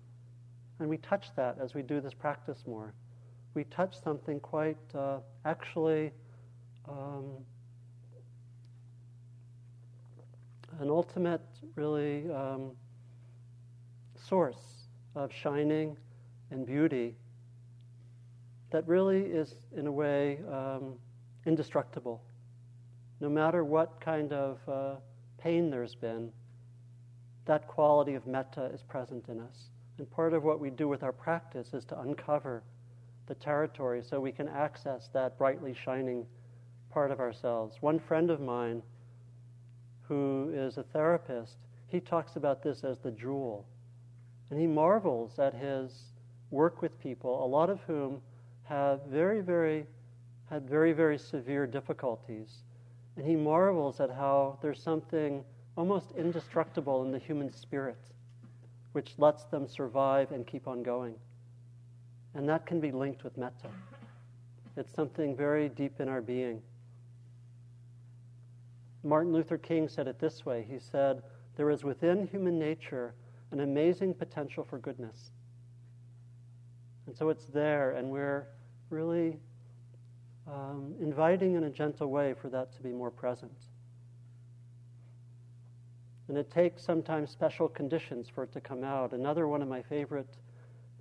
[0.81, 2.93] And we touch that as we do this practice more.
[3.55, 6.13] We touch something quite uh, actually
[6.89, 7.25] um,
[10.81, 11.41] an ultimate,
[11.77, 12.73] really, um,
[14.29, 15.97] source of shining
[16.51, 17.15] and beauty
[18.77, 20.97] that really is, in a way, um,
[21.47, 22.23] indestructible.
[23.21, 24.97] No matter what kind of uh,
[25.39, 26.31] pain there's been,
[27.47, 29.71] that quality of metta is present in us.
[29.97, 32.63] And part of what we do with our practice is to uncover
[33.29, 36.27] the territory so we can access that brightly shining
[36.91, 37.79] part of ourselves.
[37.81, 38.83] One friend of mine
[40.03, 41.57] who is a therapist,
[41.89, 43.65] he talks about this as the jewel.
[44.51, 46.13] And he marvels at his
[46.51, 48.21] work with people, a lot of whom
[48.69, 49.87] have very, very,
[50.51, 52.63] had very, very severe difficulties.
[53.17, 55.45] And he marvels at how there's something
[55.77, 57.99] almost indestructible in the human spirit,
[58.93, 61.15] which lets them survive and keep on going.
[62.35, 63.71] And that can be linked with metta.
[64.77, 66.61] It's something very deep in our being.
[69.03, 71.23] Martin Luther King said it this way He said,
[71.57, 73.15] There is within human nature
[73.53, 75.31] an amazing potential for goodness.
[77.07, 78.49] And so it's there, and we're
[78.91, 79.39] really
[80.47, 83.53] um, inviting in a gentle way for that to be more present.
[86.29, 89.13] And it takes sometimes special conditions for it to come out.
[89.13, 90.29] Another one of my favorite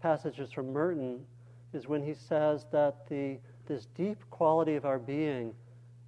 [0.02, 1.26] passages from Merton
[1.74, 5.54] is when he says that the, this deep quality of our being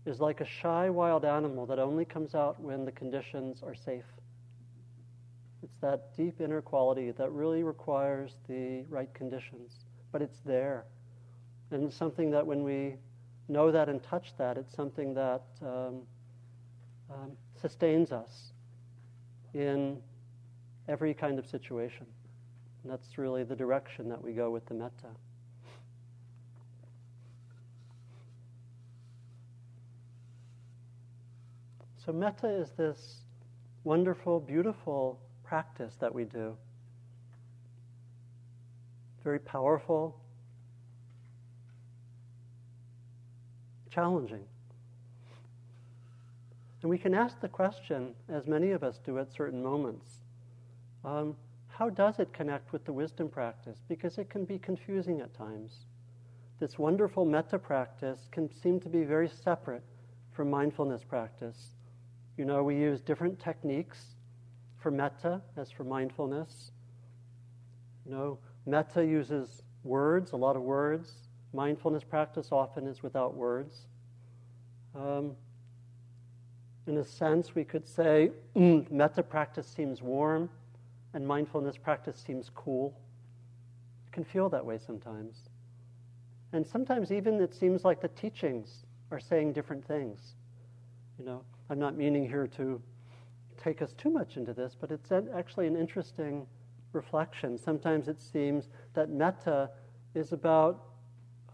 [0.06, 4.06] is like a shy wild animal that only comes out when the conditions are safe.
[5.64, 10.86] It's that deep inner quality that really requires the right conditions, but it's there.
[11.72, 12.96] And it's something that when we
[13.50, 16.02] know that and touch that, it's something that um,
[17.10, 18.52] um, sustains us
[19.54, 19.98] in
[20.88, 22.06] every kind of situation.
[22.84, 25.10] And that's really the direction that we go with the metta.
[32.06, 33.18] So, metta is this
[33.84, 36.56] wonderful, beautiful practice that we do.
[39.26, 40.18] Very powerful,
[43.98, 44.44] challenging.
[46.84, 50.18] And we can ask the question, as many of us do at certain moments,
[51.04, 51.36] um,
[51.68, 53.80] how does it connect with the wisdom practice?
[53.90, 55.88] Because it can be confusing at times.
[56.60, 59.84] This wonderful metta practice can seem to be very separate
[60.32, 61.70] from mindfulness practice.
[62.38, 63.98] You know, we use different techniques
[64.78, 66.70] for metta as for mindfulness.
[68.06, 71.27] You know, metta uses words, a lot of words.
[71.54, 73.88] Mindfulness practice often is without words.
[74.96, 75.36] Um,
[76.88, 80.50] in a sense, we could say mm, metta practice seems warm
[81.14, 82.98] and mindfulness practice seems cool.
[84.08, 85.50] It can feel that way sometimes.
[86.54, 90.36] And sometimes even it seems like the teachings are saying different things.
[91.20, 92.82] You know, I'm not meaning here to
[93.58, 96.46] take us too much into this, but it's actually an interesting
[96.94, 97.58] reflection.
[97.58, 99.70] Sometimes it seems that metta
[100.14, 100.84] is about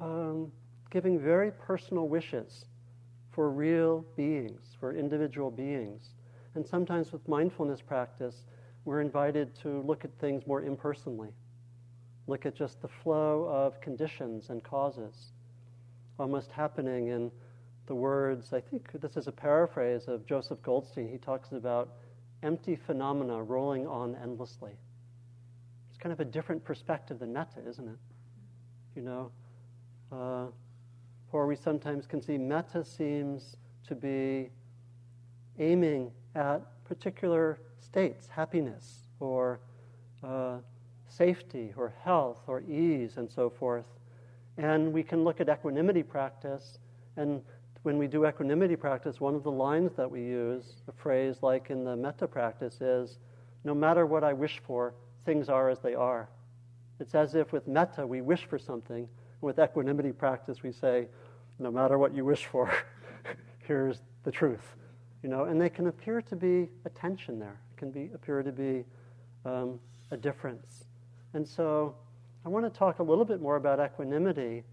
[0.03, 0.51] um,
[0.91, 2.65] giving very personal wishes
[3.31, 6.13] for real beings, for individual beings.
[6.55, 8.45] And sometimes with mindfulness practice,
[8.85, 11.31] we're invited to look at things more impersonally,
[12.27, 15.31] look at just the flow of conditions and causes
[16.19, 17.31] almost happening in
[17.87, 21.09] the words, I think this is a paraphrase of Joseph Goldstein.
[21.09, 21.95] He talks about
[22.41, 24.71] empty phenomena rolling on endlessly.
[25.89, 27.97] It's kind of a different perspective than metta, isn't it?
[28.95, 29.31] You know,
[30.13, 30.45] uh,
[31.31, 33.57] or we sometimes can see metta seems
[33.87, 34.49] to be
[35.59, 39.59] aiming at particular states, happiness or
[40.23, 40.57] uh,
[41.07, 43.87] safety or health or ease and so forth.
[44.57, 46.77] And we can look at equanimity practice,
[47.17, 47.41] and
[47.81, 51.69] when we do equanimity practice, one of the lines that we use, a phrase like
[51.69, 53.17] in the metta practice, is
[53.63, 54.93] no matter what I wish for,
[55.25, 56.29] things are as they are.
[56.99, 59.07] It's as if with metta we wish for something.
[59.43, 61.07] With equanimity practice, we say,
[61.59, 62.73] no matter what you wish for,
[63.67, 64.77] here's the truth.
[65.21, 67.59] You know, and they can appear to be a tension there.
[67.73, 68.85] It can be appear to be
[69.43, 69.81] um,
[70.11, 70.85] a difference.
[71.33, 71.93] And so
[72.45, 74.63] I want to talk a little bit more about equanimity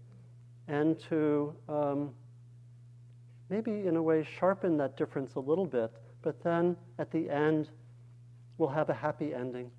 [0.69, 2.11] and to um,
[3.49, 5.91] maybe, in a way, sharpen that difference a little bit,
[6.21, 7.67] but then at the end,
[8.57, 9.69] we'll have a happy ending.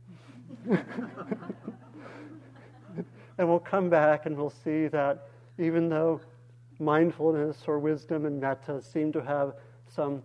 [3.38, 5.28] and we'll come back and we'll see that
[5.58, 6.20] even though
[6.78, 9.54] mindfulness or wisdom and metta seem to have
[9.88, 10.22] some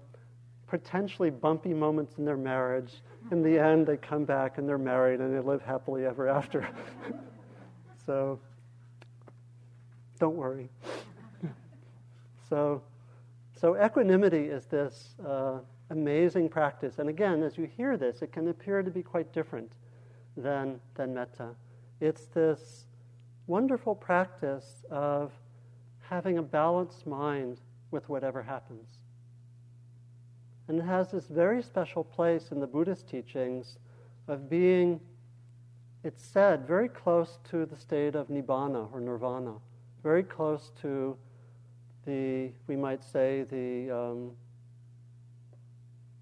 [0.67, 3.01] potentially bumpy moments in their marriage,
[3.31, 6.67] in the end, they come back and they're married and they live happily ever after.
[8.05, 8.39] so,
[10.19, 10.69] don't worry.
[12.49, 12.81] so,
[13.59, 18.49] so equanimity is this uh, amazing practice, and again, as you hear this, it can
[18.49, 19.71] appear to be quite different
[20.35, 21.49] than than metta.
[21.99, 22.85] It's this
[23.47, 25.31] wonderful practice of
[26.09, 27.59] having a balanced mind
[27.91, 28.99] with whatever happens.
[30.67, 33.77] And it has this very special place in the Buddhist teachings
[34.27, 34.99] of being,
[36.03, 39.53] it's said, very close to the state of nibbana or nirvana,
[40.03, 41.17] very close to
[42.05, 44.31] the, we might say, the, um,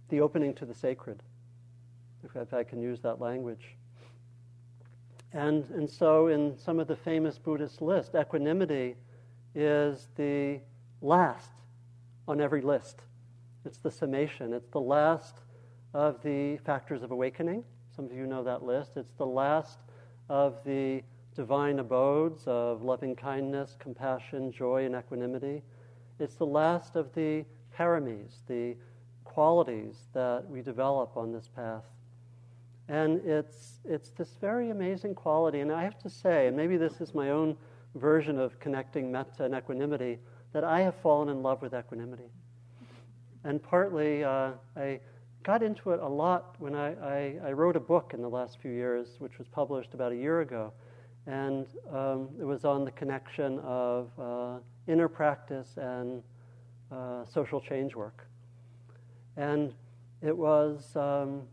[0.09, 1.23] the opening to the sacred,
[2.23, 3.75] if, I can use that language.
[5.35, 8.95] And, and so, in some of the famous Buddhist lists, equanimity
[9.53, 10.61] is the
[11.01, 11.51] last
[12.25, 13.01] on every list.
[13.65, 14.53] It's the summation.
[14.53, 15.41] It's the last
[15.93, 17.65] of the factors of awakening.
[17.93, 18.91] Some of you know that list.
[18.95, 19.79] It's the last
[20.29, 21.03] of the
[21.35, 25.63] divine abodes of loving kindness, compassion, joy, and equanimity.
[26.17, 27.43] It's the last of the
[27.77, 28.77] paramis, the
[29.25, 31.83] qualities that we develop on this path.
[32.87, 35.61] And it's, it's this very amazing quality.
[35.61, 37.57] And I have to say, and maybe this is my own
[37.95, 40.19] version of connecting metta and equanimity,
[40.53, 42.29] that I have fallen in love with equanimity.
[43.43, 44.99] And partly, uh, I
[45.43, 48.59] got into it a lot when I, I, I, wrote a book in the last
[48.59, 50.73] few years, which was published about a year ago.
[51.27, 54.57] And um, it was on the connection of uh,
[54.87, 56.23] inner practice and
[56.91, 58.27] uh, social change work.
[59.37, 59.73] And
[60.21, 61.43] it was, um,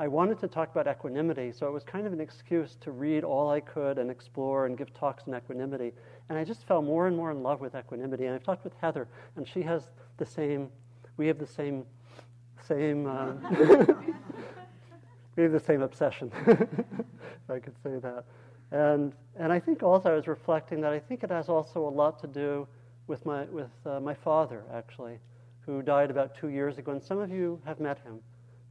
[0.00, 3.22] I wanted to talk about equanimity, so it was kind of an excuse to read
[3.22, 5.92] all I could and explore and give talks on equanimity.
[6.30, 8.24] And I just fell more and more in love with equanimity.
[8.24, 10.70] And I've talked with Heather, and she has the same,
[11.18, 11.84] we have the same,
[12.66, 13.34] same, uh,
[15.36, 18.24] we have the same obsession, if I could say that.
[18.70, 21.90] And, and I think also I was reflecting that I think it has also a
[21.90, 22.66] lot to do
[23.06, 25.18] with my, with, uh, my father, actually,
[25.66, 26.92] who died about two years ago.
[26.92, 28.20] And some of you have met him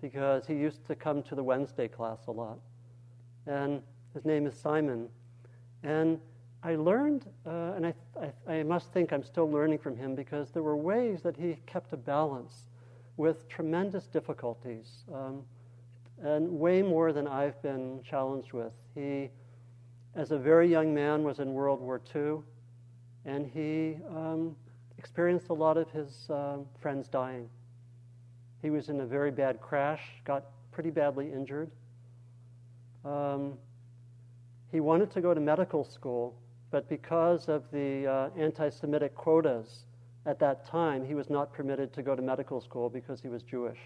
[0.02, 2.60] because he used to come to the Wednesday class a lot.
[3.46, 3.82] And
[4.14, 5.10] his name is Simon.
[5.84, 6.20] And
[6.64, 7.94] I learned, uh, and I,
[8.48, 11.58] I, I, must think I'm still learning from him because there were ways that he
[11.66, 12.70] kept a balance
[13.16, 15.44] with tremendous difficulties, um,
[16.22, 18.74] and way more than I've been challenged with.
[18.94, 19.30] He
[20.16, 22.40] as a very young man, was in World War II,
[23.26, 24.56] and he um,
[24.98, 27.50] experienced a lot of his uh, friends dying.
[28.62, 31.72] He was in a very bad crash, got pretty badly injured.
[33.06, 33.54] Um,
[34.72, 36.36] he wanted to go to medical school,
[36.72, 39.86] but because of the uh, anti Semitic quotas
[40.26, 43.42] at that time, he was not permitted to go to medical school because he was
[43.44, 43.80] Jewish.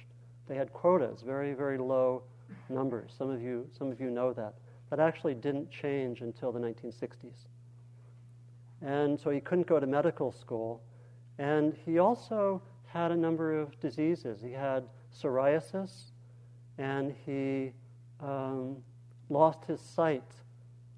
[0.47, 2.23] They had quotas, very, very low
[2.69, 3.11] numbers.
[3.17, 4.55] Some of you, some of you know that
[4.95, 7.47] that actually didn't change until the 1960s.
[8.83, 10.83] And so he couldn't go to medical school.
[11.39, 12.61] And he also
[12.93, 14.39] had a number of diseases.
[14.39, 16.11] He had psoriasis,
[16.77, 17.73] and he
[18.19, 18.77] um,
[19.29, 20.31] lost his sight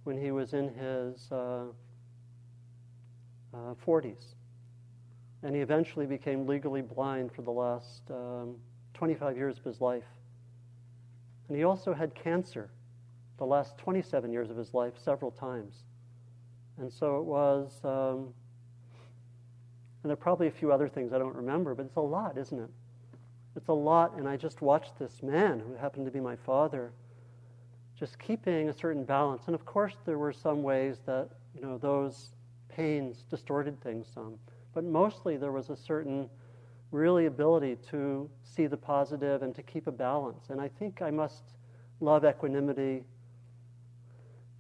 [0.04, 1.64] when he was in his uh,
[3.54, 4.36] uh, 40s.
[5.42, 8.58] And he eventually became legally blind for the last um,
[8.94, 10.04] 25 years of his life.
[11.48, 12.72] And he also had cancer
[13.38, 15.84] the last 27 years of his life several times.
[16.78, 18.34] And so it was um,
[20.06, 22.38] And there are probably a few other things I don't remember, but it's a lot,
[22.38, 22.70] isn't it?
[23.56, 26.92] It's a lot, and I just watched this man who happened to be my father
[27.98, 29.48] just keeping a certain balance.
[29.48, 32.36] And of course, there were some ways that, you know, those
[32.70, 34.38] pains distorted things some.
[34.76, 36.30] But mostly there was a certain
[36.92, 40.52] really ability to see the positive and to keep a balance.
[40.52, 41.42] And I think I must
[42.00, 43.06] love equanimity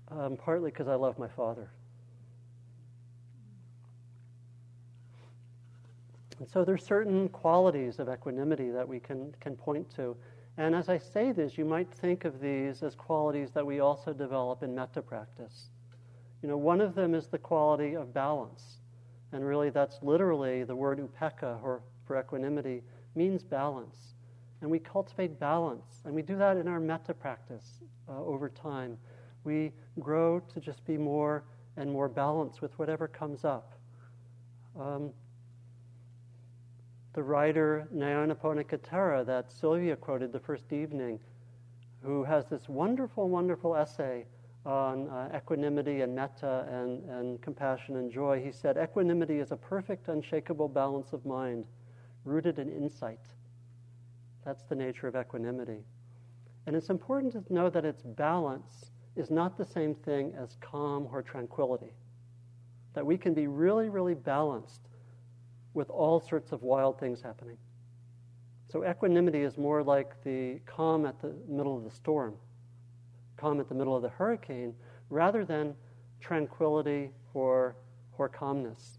[0.08, 1.70] um, partly because I love my father.
[6.40, 10.16] And so there's certain qualities of equanimity that we can, can point to.
[10.58, 14.14] And as I say this, you might think of these as qualities that we also
[14.14, 15.70] develop in metta practice.
[16.42, 18.78] You know, one of them is the quality of balance.
[19.32, 22.84] And really, that's literally the word upekkha, or for equanimity,
[23.16, 24.14] means balance.
[24.62, 26.02] And we cultivate balance.
[26.06, 28.98] And we do that in our metta practice uh, over time.
[29.44, 31.44] We grow to just be more
[31.78, 33.74] and more balanced with whatever comes up.
[34.80, 35.12] Um,
[37.16, 41.18] the writer Nyanaponika Thera that Sylvia quoted the first evening,
[42.03, 44.26] who has this wonderful, wonderful essay
[44.66, 48.41] on uh, equanimity and metta and, and compassion and joy.
[48.43, 51.66] He said, Equanimity is a perfect, unshakable balance of mind,
[52.26, 53.22] rooted in insight.
[54.43, 55.86] That's the nature of equanimity.
[56.68, 61.07] And it's important to know that its balance is not the same thing as calm
[61.09, 61.93] or tranquility.
[62.93, 64.82] That we can be really, really balanced
[65.76, 67.57] with all sorts of wild things happening.
[68.71, 72.34] So equanimity is more like the calm at the middle of the storm,
[73.38, 74.73] calm at the middle of the hurricane,
[75.09, 75.76] rather than
[76.19, 77.76] tranquility or,
[78.17, 78.97] or calmness.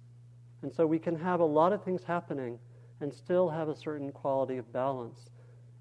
[0.63, 2.59] And so we can have a lot of things happening
[3.01, 5.31] and still have a certain quality of balance.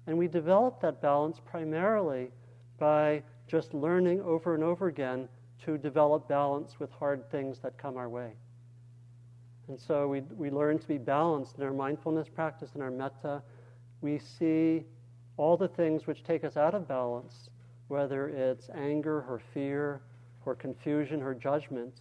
[0.06, 2.30] And we develop that balance primarily
[2.78, 5.28] by just learning over and over again
[5.64, 8.32] to develop balance with hard things that come our way.
[9.68, 13.42] And so we, we learn to be balanced in our mindfulness practice, in our metta.
[14.00, 14.84] We see
[15.36, 17.50] all the things which take us out of balance,
[17.88, 20.00] whether it's anger or fear
[20.44, 22.00] or confusion or judgment.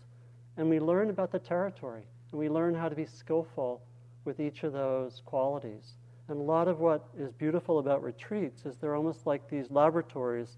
[0.58, 2.04] And we learn about the territory.
[2.32, 3.82] And we learn how to be skillful
[4.26, 5.94] with each of those qualities.
[6.28, 10.58] And a lot of what is beautiful about retreats is they're almost like these laboratories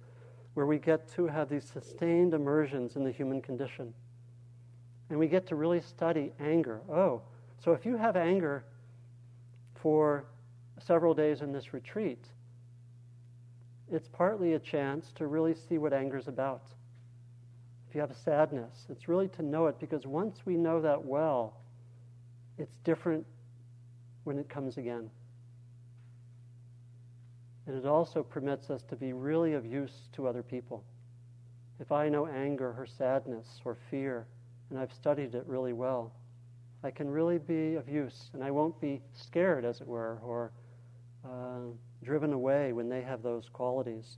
[0.53, 3.93] where we get to have these sustained immersions in the human condition.
[5.10, 6.82] And we get to really study anger.
[6.89, 7.22] Oh,
[7.64, 8.66] so if you have anger
[9.76, 10.26] for
[10.80, 12.26] several days in this retreat,
[13.91, 16.64] it's partly a chance to really see what anger is about.
[17.89, 21.05] If you have a sadness, it's really to know it because once we know that
[21.05, 21.55] well,
[22.58, 23.26] it's different
[24.26, 25.10] when it comes again.
[27.66, 30.84] And it also permits us to be really of use to other people.
[31.80, 34.26] If I know anger or sadness or fear,
[34.70, 36.13] and I've studied it really well,
[36.84, 40.51] I can really be of use, and I won't be scared, as it were, or
[41.26, 41.72] uh,
[42.03, 44.18] driven away when they have those qualities.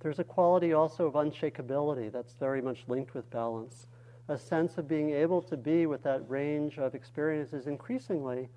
[0.00, 3.86] There's a quality also of unshakability that's very much linked with balance,
[4.28, 8.48] a sense of being able to be with that range of experiences increasingly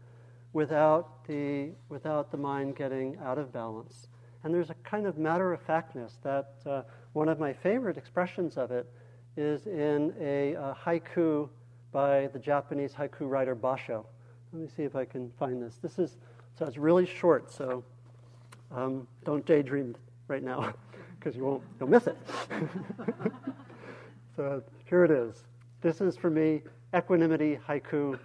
[0.54, 4.08] without the, without the mind getting out of balance.
[4.44, 6.82] And there's a kind of matter of factness that uh,
[7.14, 8.90] one of my favorite expressions of it
[9.38, 11.50] is in a, haiku
[11.92, 14.06] by the Japanese haiku writer Basho.
[14.52, 15.78] Let me see if I can find this.
[15.82, 16.18] This is
[16.58, 17.84] so it's really short, so
[18.72, 19.96] um, don't daydream
[20.28, 20.74] right now
[21.20, 22.18] because you won't you'll miss it.
[24.36, 25.44] so here it is.
[25.82, 26.62] This is for me
[26.96, 28.20] equanimity haiku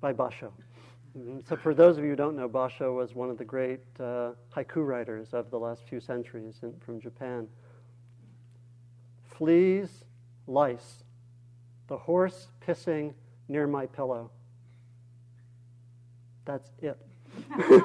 [0.00, 0.52] by Basho.
[1.46, 4.30] So, for those of you who don't know, Basho was one of the great uh,
[4.56, 7.48] haiku writers of the last few centuries in, from Japan.
[9.24, 10.04] Fleas,
[10.46, 11.04] lice,
[11.88, 13.12] the horse pissing
[13.48, 14.30] near my pillow.
[16.46, 16.98] That's it.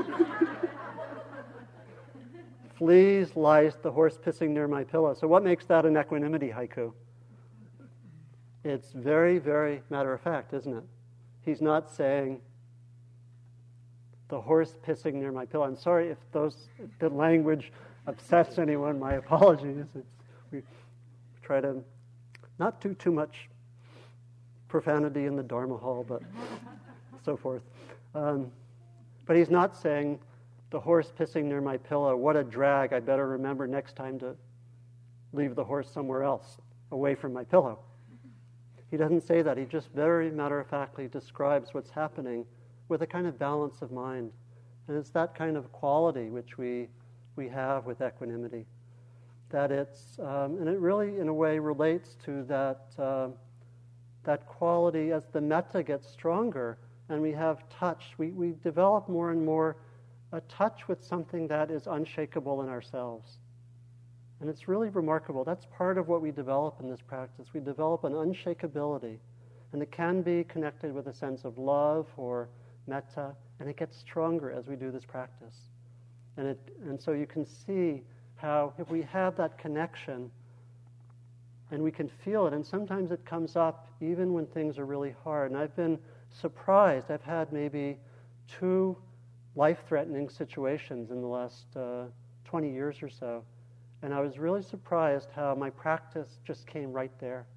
[2.78, 5.14] Fleas, lice, the horse pissing near my pillow.
[5.14, 6.94] So, what makes that an equanimity haiku?
[8.64, 10.84] It's very, very matter of fact, isn't it?
[11.42, 12.40] He's not saying,
[14.30, 15.66] the horse pissing near my pillow.
[15.66, 17.72] I'm sorry if those if the language
[18.08, 19.00] upsets anyone.
[19.00, 19.86] My apologies.
[19.96, 20.08] It's,
[20.52, 20.62] we
[21.42, 21.82] try to
[22.60, 23.50] not do too much
[24.68, 26.22] profanity in the Dharma hall, but
[27.26, 27.62] so forth.
[28.16, 28.52] Um,
[29.26, 30.20] but he's not saying
[30.70, 32.16] the horse pissing near my pillow.
[32.16, 32.94] What a drag!
[32.94, 34.36] I better remember next time to
[35.34, 36.58] leave the horse somewhere else,
[36.92, 37.80] away from my pillow.
[38.90, 39.58] He doesn't say that.
[39.58, 42.46] He just very matter of factly describes what's happening
[42.90, 44.32] with a kind of balance of mind.
[44.88, 46.88] And it's that kind of quality which we,
[47.36, 48.66] we have with equanimity.
[49.50, 53.30] That it's, um, and it really, in a way, relates to that, uh,
[54.24, 56.78] that quality, as the metta gets stronger
[57.10, 59.78] and we have touch, we, we develop more and more
[60.34, 63.38] a touch with something that is unshakable in ourselves.
[64.40, 65.44] And it's really remarkable.
[65.44, 67.48] That's part of what we develop in this practice.
[67.54, 69.18] We develop an unshakability,
[69.72, 72.50] and it can be connected with a sense of love or
[72.88, 75.56] metta, and it gets stronger as we do this practice.
[76.38, 78.04] And, it, and so you can see
[78.36, 80.30] how if we have that connection
[81.72, 85.14] and we can feel it, and sometimes it comes up even when things are really
[85.24, 85.52] hard.
[85.52, 87.12] And I've been surprised.
[87.12, 87.98] I've had maybe
[88.48, 88.96] two
[89.56, 92.06] life threatening situations in the last uh,
[92.46, 93.44] 20 years or so.
[94.02, 97.48] And I was really surprised how my practice just came right there.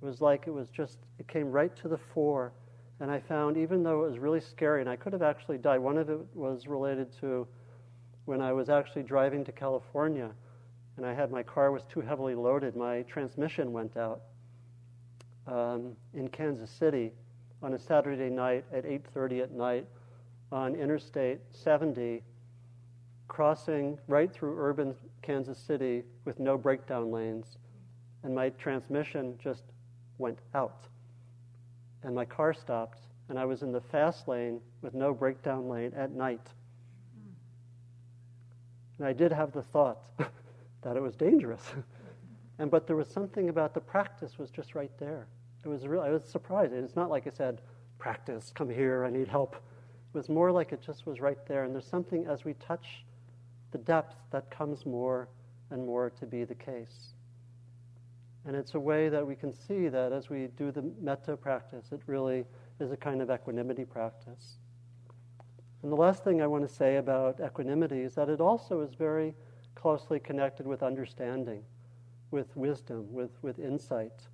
[0.00, 2.52] It was like it was just, it came right to the fore.
[3.00, 5.78] And I found, even though it was really scary, and I could have actually died,
[5.78, 7.46] one of it was related to
[8.24, 10.30] when I was actually driving to California
[10.98, 14.22] and I had my car was too heavily loaded, my transmission went out
[15.46, 17.12] um, in Kansas City
[17.62, 19.86] on a Saturday night at 8:30 at night
[20.50, 22.22] on Interstate 70,
[23.28, 27.58] crossing right through urban Kansas City with no breakdown lanes,
[28.24, 29.64] and my transmission just
[30.18, 30.88] went out,
[32.02, 35.92] and my car stopped, and I was in the fast lane with no breakdown lane
[35.96, 36.46] at night.
[38.98, 40.00] And I did have the thought
[40.82, 41.62] that it was dangerous.
[42.58, 45.26] and but there was something about the practice was just right there.
[45.64, 46.00] It was real.
[46.00, 46.72] I was surprised.
[46.72, 47.60] It's not like I said,
[47.98, 51.64] "Practice, come here, I need help." It was more like it just was right there.
[51.64, 53.04] And there's something as we touch
[53.70, 55.28] the depth that comes more
[55.70, 57.12] and more to be the case.
[58.46, 61.92] And it's a way that we can see that as we do the metta practice,
[61.92, 62.44] it really
[62.80, 64.58] is a kind of equanimity practice.
[65.82, 68.94] And the last thing I want to say about equanimity is that it also is
[68.94, 69.34] very
[69.74, 71.62] closely connected with understanding,
[72.30, 74.26] with wisdom, with, with insight.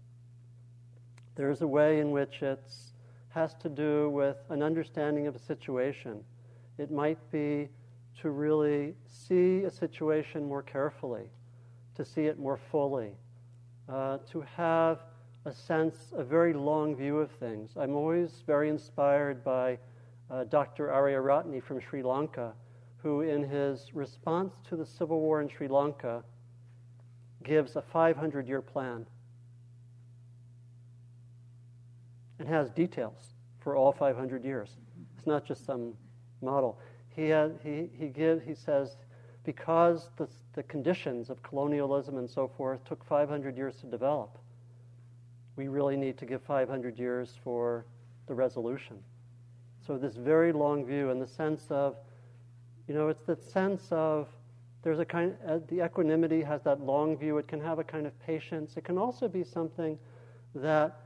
[1.34, 2.72] There's a way in which it
[3.30, 6.22] has to do with an understanding of a situation.
[6.78, 7.68] It might be
[8.22, 11.28] to really see a situation more carefully,
[11.96, 13.11] to see it more fully,
[13.89, 15.01] uh, to have
[15.45, 17.72] a sense, a very long view of things.
[17.76, 19.78] I'm always very inspired by
[20.30, 20.89] uh, Dr.
[20.89, 22.53] Ariyaratne from Sri Lanka,
[23.03, 26.24] who, in his response to the civil war in Sri Lanka,
[27.43, 29.07] gives a 500 year plan
[32.39, 34.76] and has details for all 500 years.
[35.16, 35.95] It's not just some
[36.41, 36.78] model.
[37.14, 37.32] He,
[37.62, 38.97] he, he, give, he says,
[39.45, 44.38] because the, the conditions of colonialism and so forth took 500 years to develop,
[45.57, 47.84] we really need to give 500 years for
[48.26, 48.97] the resolution.
[49.86, 51.97] So, this very long view in the sense of
[52.86, 54.28] you know, it's the sense of
[54.82, 57.38] there's a kind uh, the equanimity has that long view.
[57.38, 58.76] It can have a kind of patience.
[58.76, 59.99] It can also be something
[60.55, 61.01] that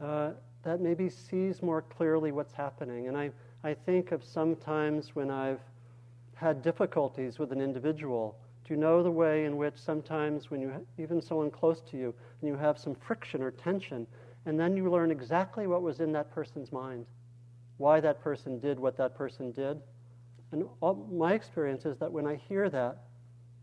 [0.00, 3.08] uh, that maybe sees more clearly what's happening.
[3.08, 3.30] And I
[3.64, 5.60] I think of sometimes when I've
[6.36, 8.36] had difficulties with an individual.
[8.64, 12.14] Do you know the way in which sometimes when you even someone close to you
[12.40, 14.06] and you have some friction or tension,
[14.44, 17.06] and then you learn exactly what was in that person's mind,
[17.78, 19.80] why that person did what that person did?
[20.52, 22.98] And all, my experience is that when I hear that,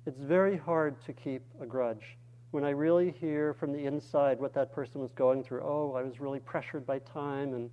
[0.06, 2.18] it's very hard to keep a grudge.
[2.52, 6.02] When I really hear from the inside what that person was going through, oh, I
[6.02, 7.70] was really pressured by time and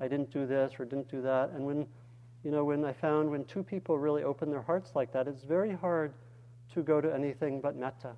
[0.00, 1.50] I didn't do this or didn't do that.
[1.50, 1.86] And when,
[2.44, 5.44] you know, when I found when two people really open their hearts like that, it's
[5.44, 6.12] very hard
[6.74, 8.14] to go to anything but metta.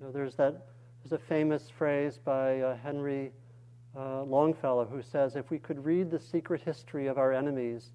[0.00, 0.66] You know, there's that,
[1.02, 3.32] there's a famous phrase by uh, Henry
[3.96, 7.92] uh, Longfellow who says, if we could read the secret history of our enemies,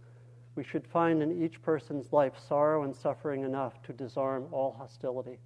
[0.55, 5.37] we should find in each person's life sorrow and suffering enough to disarm all hostility.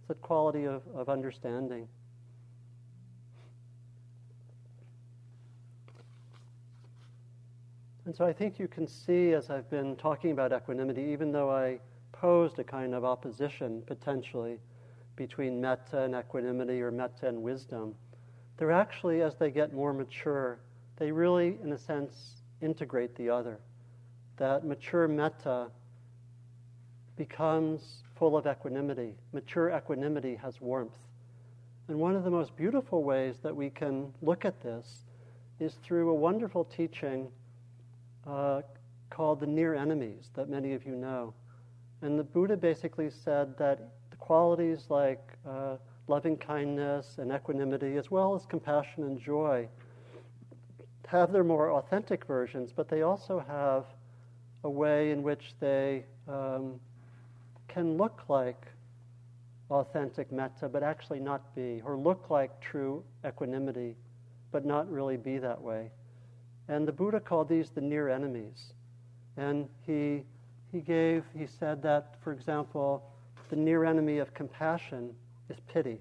[0.00, 1.88] It's a quality of, of understanding.
[8.06, 11.50] And so I think you can see, as I've been talking about equanimity, even though
[11.50, 11.78] I
[12.12, 14.58] posed a kind of opposition potentially
[15.16, 17.94] between metta and equanimity or metta and wisdom,
[18.56, 20.58] they're actually, as they get more mature,
[20.96, 23.58] they really, in a sense, integrate the other.
[24.38, 25.70] That mature metta
[27.16, 29.14] becomes full of equanimity.
[29.32, 30.96] Mature equanimity has warmth.
[31.88, 35.04] And one of the most beautiful ways that we can look at this
[35.58, 37.28] is through a wonderful teaching
[38.26, 38.62] uh,
[39.10, 41.34] called the near enemies that many of you know.
[42.02, 43.78] And the Buddha basically said that
[44.10, 45.76] the qualities like uh,
[46.08, 49.68] loving kindness and equanimity, as well as compassion and joy,
[51.06, 53.84] have their more authentic versions, but they also have
[54.64, 56.78] a way in which they um,
[57.68, 58.66] can look like
[59.70, 63.96] authentic metta, but actually not be, or look like true equanimity,
[64.52, 65.90] but not really be that way.
[66.70, 68.74] And the Buddha called these the near enemies.
[69.36, 70.22] And he,
[70.70, 73.02] he gave, he said that, for example,
[73.48, 75.12] the near enemy of compassion
[75.48, 75.98] is pity.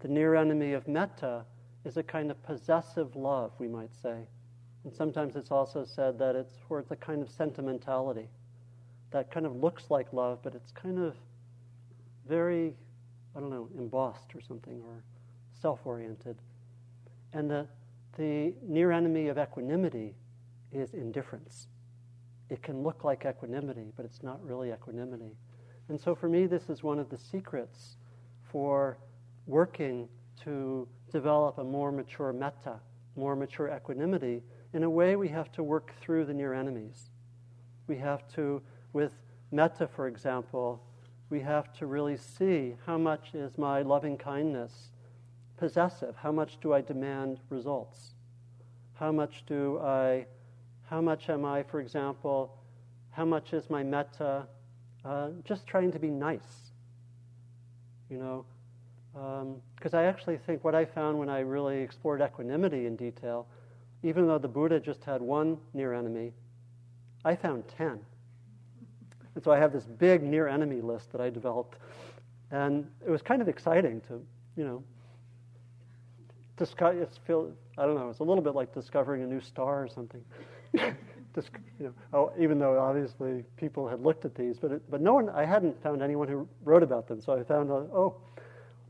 [0.00, 1.44] The near enemy of metta
[1.84, 4.26] is a kind of possessive love, we might say.
[4.82, 8.26] And sometimes it's also said that it's towards a kind of sentimentality
[9.12, 11.14] that kind of looks like love, but it's kind of
[12.28, 12.74] very,
[13.36, 15.04] I don't know, embossed or something, or
[15.60, 16.36] self oriented.
[17.32, 17.68] And the,
[18.20, 20.14] the near enemy of equanimity
[20.72, 21.68] is indifference.
[22.50, 25.38] It can look like equanimity, but it's not really equanimity.
[25.88, 27.96] And so for me, this is one of the secrets
[28.52, 28.98] for
[29.46, 30.06] working
[30.44, 32.74] to develop a more mature metta,
[33.16, 34.42] more mature equanimity.
[34.74, 37.08] In a way, we have to work through the near enemies.
[37.86, 38.60] We have to,
[38.92, 39.14] with
[39.50, 40.82] metta, for example,
[41.30, 44.90] we have to really see how much is my loving kindness
[45.60, 46.16] possessive?
[46.16, 48.14] How much do I demand results?
[48.94, 50.26] How much do I,
[50.88, 52.56] how much am I, for example,
[53.10, 54.46] how much is my metta
[55.04, 56.72] uh, just trying to be nice?
[58.08, 58.44] You know,
[59.12, 63.46] because um, I actually think what I found when I really explored equanimity in detail,
[64.02, 66.32] even though the Buddha just had one near enemy,
[67.22, 68.00] I found 10.
[69.34, 71.76] And so I have this big near enemy list that I developed.
[72.50, 74.24] And it was kind of exciting to,
[74.56, 74.82] you know,
[76.60, 79.82] discover, it's feel, I don't know, it's a little bit like discovering a new star
[79.82, 80.22] or something.
[81.34, 85.00] Just, you know, oh, even though obviously people had looked at these, but, it, but
[85.00, 87.20] no one, I hadn't found anyone who wrote about them.
[87.20, 88.16] So I found, uh, oh,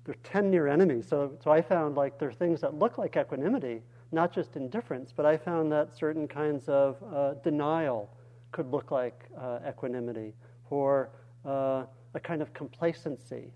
[0.04, 1.06] there are 10 near enemies.
[1.08, 5.12] So, so I found like there are things that look like equanimity, not just indifference,
[5.14, 8.10] but I found that certain kinds of uh, denial
[8.50, 10.34] could look like uh, equanimity,
[10.70, 11.10] or
[11.46, 13.52] uh, a kind of complacency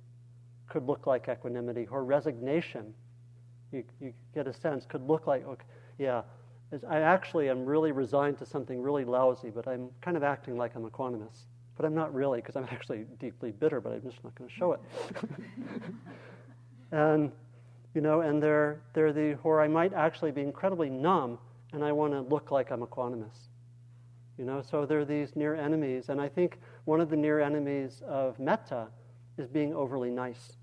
[0.68, 2.94] could look like equanimity, or resignation
[3.74, 5.64] you, you get a sense, could look like, okay,
[5.98, 6.22] yeah,
[6.88, 10.74] I actually am really resigned to something really lousy, but I'm kind of acting like
[10.74, 11.46] I'm a equanimous.
[11.76, 14.56] But I'm not really, because I'm actually deeply bitter, but I'm just not going to
[14.56, 14.80] show it.
[16.92, 17.30] and,
[17.94, 21.38] you know, and they're, they're the, or I might actually be incredibly numb,
[21.72, 23.48] and I want to look like I'm a equanimous.
[24.38, 27.40] You know, so there are these near enemies, and I think one of the near
[27.40, 28.88] enemies of metta
[29.38, 30.56] is being overly nice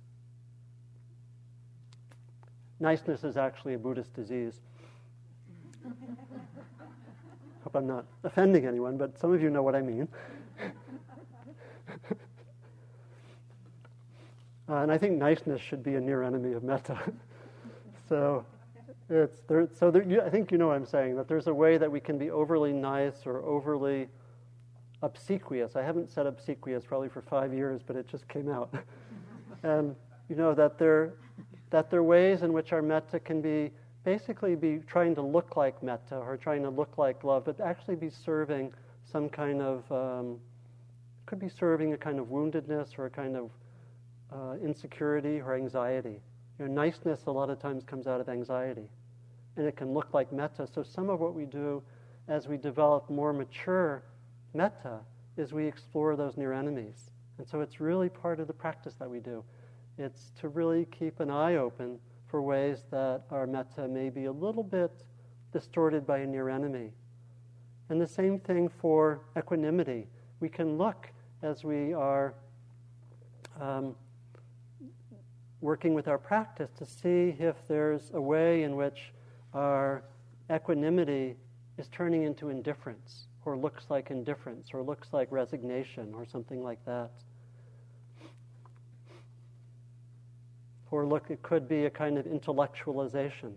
[2.82, 4.60] niceness is actually a Buddhist disease.
[7.64, 10.08] Hope I'm not offending anyone, but some of you know what I mean.
[14.68, 16.98] uh, and I think niceness should be a near enemy of metta.
[18.10, 18.44] so
[19.10, 21.54] it's there, so there, you, I think you know what I'm saying that there's a
[21.54, 24.08] way that we can be overly nice or overly
[25.04, 25.76] obsequious.
[25.76, 28.74] I haven't said obsequious probably for five years, but it just came out.
[29.64, 29.96] and
[30.30, 31.14] you know that there
[31.72, 33.72] that there are ways in which our metta can be
[34.04, 37.96] basically be trying to look like metta or trying to look like love, but actually
[37.96, 38.74] be serving
[39.12, 40.40] some kind of, um,
[41.26, 43.52] could be serving a kind of woundedness or a kind of
[44.34, 46.20] uh, insecurity or anxiety.
[46.60, 48.90] You know, niceness a lot of times comes out of anxiety,
[49.56, 50.68] and it can look like metta.
[50.74, 51.84] So some of what we do
[52.28, 54.04] as we develop more mature
[54.54, 55.00] metta
[55.38, 57.12] is we explore those near enemies.
[57.38, 59.44] And so it's really part of the practice that we do.
[59.98, 64.32] It's to really keep an eye open for ways that our metta may be a
[64.32, 64.92] little bit
[65.52, 66.92] distorted by a near enemy.
[67.89, 70.08] And the same thing for equanimity.
[70.39, 71.10] We can look
[71.44, 72.34] as we are
[73.60, 73.96] um,
[75.60, 79.12] working with our practice to see if there's a way in which
[79.54, 80.04] our
[80.52, 81.36] equanimity
[81.78, 86.84] is turning into indifference, or looks like indifference, or looks like resignation, or something like
[86.86, 87.12] that.
[90.92, 93.54] Or look, it could be a kind of intellectualization,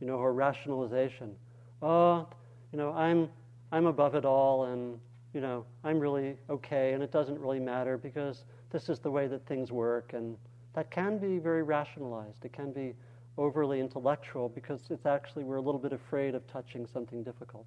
[0.00, 1.36] you know, or rationalization.
[1.82, 2.26] Oh,
[2.72, 3.28] you know, I'm,
[3.70, 4.98] I'm above it all and,
[5.34, 9.26] you know, I'm really okay and it doesn't really matter because this is the way
[9.28, 10.14] that things work.
[10.14, 10.36] And
[10.74, 12.44] that can be very rationalized.
[12.44, 12.94] It can be
[13.36, 17.66] overly intellectual because it's actually, we're a little bit afraid of touching something difficult.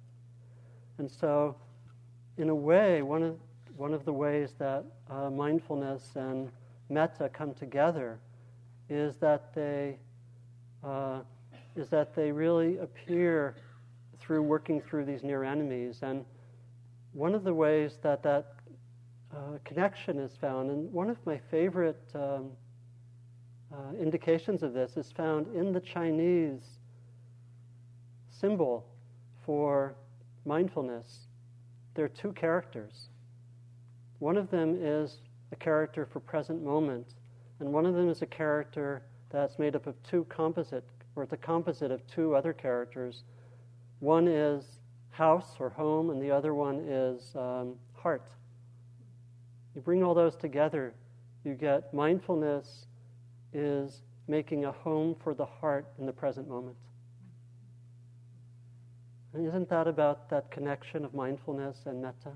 [0.98, 1.56] And so,
[2.38, 3.36] in a way, one of,
[3.76, 6.50] one of the ways that uh, mindfulness and
[6.88, 8.18] metta come together
[8.88, 9.98] is that they
[10.84, 11.20] uh,
[11.74, 13.56] is that they really appear
[14.18, 15.98] through working through these near enemies.
[16.02, 16.24] And
[17.12, 18.54] one of the ways that that
[19.34, 22.50] uh, connection is found, and one of my favorite um,
[23.72, 26.78] uh, indications of this is found in the Chinese
[28.30, 28.86] symbol
[29.44, 29.94] for
[30.44, 31.26] mindfulness.
[31.94, 33.08] There are two characters.
[34.18, 35.18] One of them is
[35.52, 37.14] a character for present moment,
[37.60, 40.84] and one of them is a character that's made up of two composite,
[41.14, 43.24] or it's a composite of two other characters.
[44.00, 44.80] One is
[45.10, 48.28] house or home, and the other one is um, heart.
[49.74, 50.94] You bring all those together,
[51.44, 52.86] you get mindfulness
[53.52, 56.76] is making a home for the heart in the present moment.
[59.32, 62.32] And isn't that about that connection of mindfulness and metta?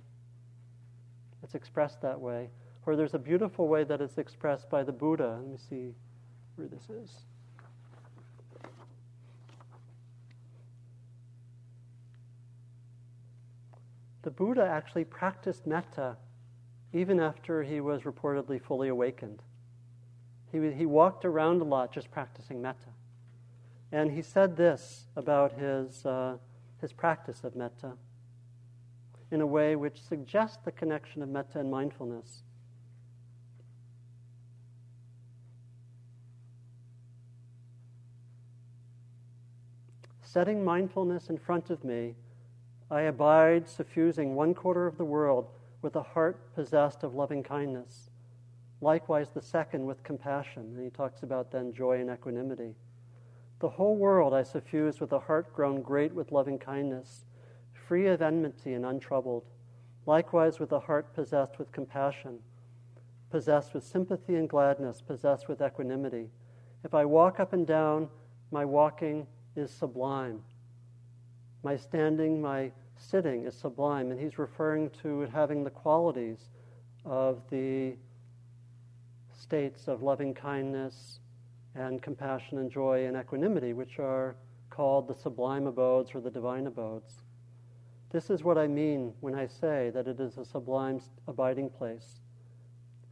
[1.43, 2.51] It's expressed that way.
[2.91, 5.39] Or there's a beautiful way that it's expressed by the Buddha.
[5.41, 5.95] Let me see
[6.57, 7.19] where this is.
[14.23, 16.17] The Buddha actually practiced metta
[16.93, 19.41] even after he was reportedly fully awakened.
[20.51, 22.91] He, he walked around a lot just practicing metta.
[23.93, 26.39] And he said this about his, uh,
[26.81, 27.93] his practice of metta
[29.31, 32.43] in a way which suggests the connection of metta and mindfulness.
[40.33, 42.15] Setting mindfulness in front of me,
[42.89, 45.49] I abide suffusing one quarter of the world
[45.83, 48.11] with a heart possessed of loving kindness.
[48.81, 50.75] Likewise, the second with compassion.
[50.77, 52.77] And he talks about then joy and equanimity.
[53.59, 57.25] The whole world I suffuse with a heart grown great with loving kindness,
[57.73, 59.51] free of enmity and untroubled.
[60.07, 62.39] Likewise, with a heart possessed with compassion,
[63.33, 66.29] possessed with sympathy and gladness, possessed with equanimity.
[66.85, 68.09] If I walk up and down,
[68.53, 69.27] my walking
[69.57, 70.43] is sublime.
[71.63, 74.11] My standing, my sitting is sublime.
[74.11, 76.51] And he's referring to it having the qualities
[77.05, 77.95] of the
[79.33, 81.21] states of loving kindness
[81.75, 84.37] and compassion and joy and equanimity, which are
[84.69, 87.23] called the sublime abodes or the divine abodes.
[88.11, 92.21] This is what I mean when I say that it is a sublime abiding place.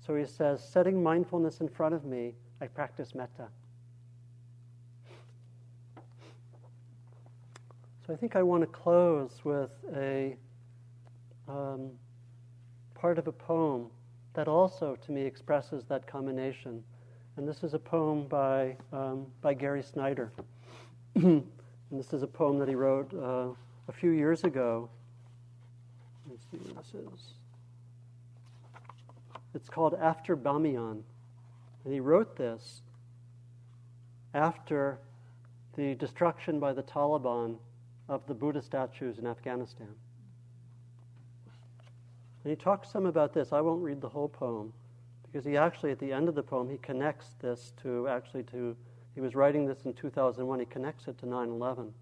[0.04, 3.48] So he says, setting mindfulness in front of me, I practice metta.
[8.08, 10.34] So I think I want to close with a
[11.46, 11.90] um,
[12.94, 13.88] part of a poem
[14.32, 16.82] that also, to me, expresses that combination.
[17.36, 20.32] And this is a poem by, um, by Gary Snyder.
[21.16, 21.44] and
[21.92, 23.48] this is a poem that he wrote uh,
[23.88, 24.88] a few years ago.
[26.30, 27.34] Let's see what this is.
[29.54, 31.02] It's called After Bamiyan.
[31.84, 32.80] And he wrote this
[34.32, 34.98] after
[35.76, 37.58] the destruction by the Taliban
[38.08, 39.88] of the Buddha statues in Afghanistan.
[42.44, 43.52] And he talks some about this.
[43.52, 44.72] I won't read the whole poem
[45.24, 48.74] because he actually, at the end of the poem, he connects this to actually to,
[49.14, 51.92] he was writing this in 2001, he connects it to 9 11.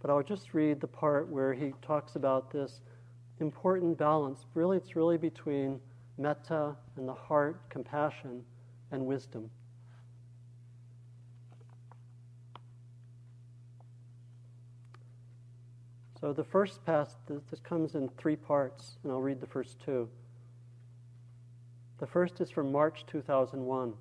[0.00, 2.80] But I'll just read the part where he talks about this
[3.40, 4.46] important balance.
[4.54, 5.80] Really, it's really between
[6.18, 8.44] metta and the heart, compassion,
[8.92, 9.50] and wisdom.
[16.20, 17.14] So the first passage,
[17.50, 20.08] this comes in three parts, and I'll read the first two.
[21.98, 23.92] The first is from March 2001,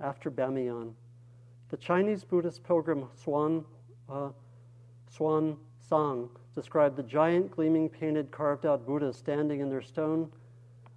[0.00, 0.92] after Bamiyan.
[1.70, 3.64] The Chinese Buddhist pilgrim Xuan,
[4.10, 4.28] uh,
[5.10, 5.56] Xuan
[5.90, 10.30] Zang described the giant, gleaming, painted, carved out Buddhas standing in their stone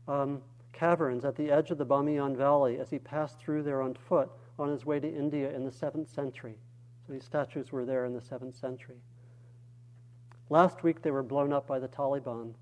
[0.07, 0.41] um,
[0.73, 4.29] caverns at the edge of the Bamiyan Valley as he passed through there on foot
[4.59, 6.55] on his way to India in the 7th century.
[7.05, 8.97] So these statues were there in the 7th century.
[10.49, 12.53] Last week they were blown up by the Taliban.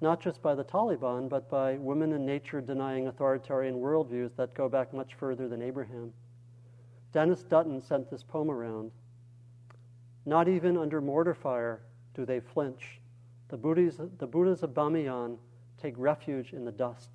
[0.00, 4.68] Not just by the Taliban, but by women and nature denying authoritarian worldviews that go
[4.68, 6.12] back much further than Abraham.
[7.12, 8.92] Denis Dutton sent this poem around.
[10.24, 11.82] Not even under mortar fire
[12.14, 13.00] do they flinch.
[13.48, 15.38] The Buddhas, the Buddhas of Bamiyan
[15.80, 17.10] take refuge in the dust.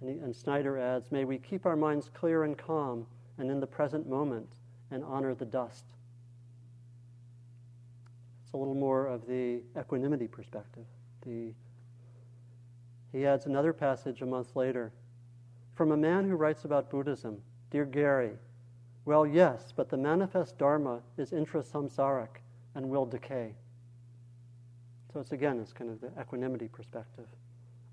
[0.00, 3.06] And, he, and Snyder adds, May we keep our minds clear and calm
[3.38, 4.48] and in the present moment
[4.90, 5.84] and honor the dust
[8.56, 10.84] a little more of the equanimity perspective.
[11.24, 11.52] The,
[13.12, 14.92] he adds another passage a month later
[15.74, 18.32] from a man who writes about Buddhism Dear Gary,
[19.04, 22.40] well, yes, but the manifest Dharma is intrasamsaric
[22.74, 23.54] and will decay.
[25.12, 27.26] So it's again, it's kind of the equanimity perspective.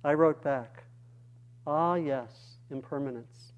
[0.04, 0.84] I wrote back,
[1.68, 3.52] Ah, yes, impermanence.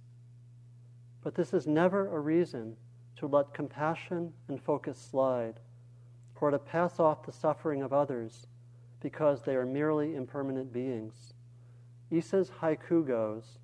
[1.23, 2.75] But this is never a reason
[3.17, 5.59] to let compassion and focus slide
[6.39, 8.45] or to pass off the suffering of others
[9.01, 11.33] because they are merely impermanent beings.
[12.11, 13.59] Issa's haiku goes,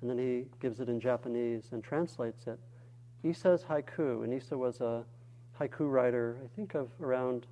[0.00, 2.58] and then he gives it in Japanese and translates it.
[3.22, 5.04] Issa's haiku, and Issa was a
[5.60, 7.46] haiku writer, I think of around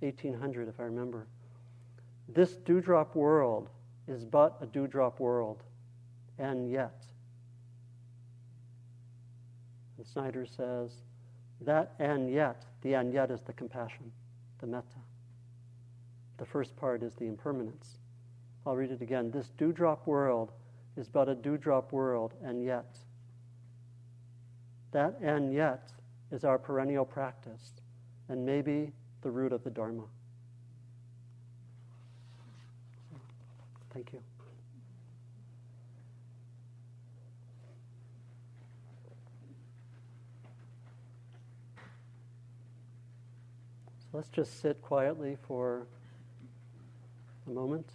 [0.00, 1.26] 1800, if I remember.
[2.28, 3.68] This dewdrop world
[4.08, 5.62] is but a dewdrop world,
[6.38, 7.04] and yet.
[9.98, 10.90] And Snyder says,
[11.62, 14.12] that and yet, the and yet is the compassion,
[14.60, 14.86] the metta.
[16.38, 17.98] The first part is the impermanence.
[18.64, 19.32] I'll read it again.
[19.32, 20.52] This dewdrop world
[20.96, 22.96] is but a dewdrop world, and yet.
[24.92, 25.90] That and yet
[26.30, 27.72] is our perennial practice,
[28.28, 30.04] and maybe the root of the Dharma.
[33.92, 34.22] Thank you.
[44.16, 45.86] Let's just sit quietly for
[47.46, 47.86] a moment.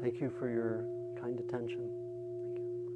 [0.00, 0.84] Thank you for your
[1.20, 1.90] kind attention.
[2.44, 2.88] Thank you.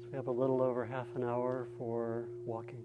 [0.00, 2.84] So we have a little over half an hour for walking.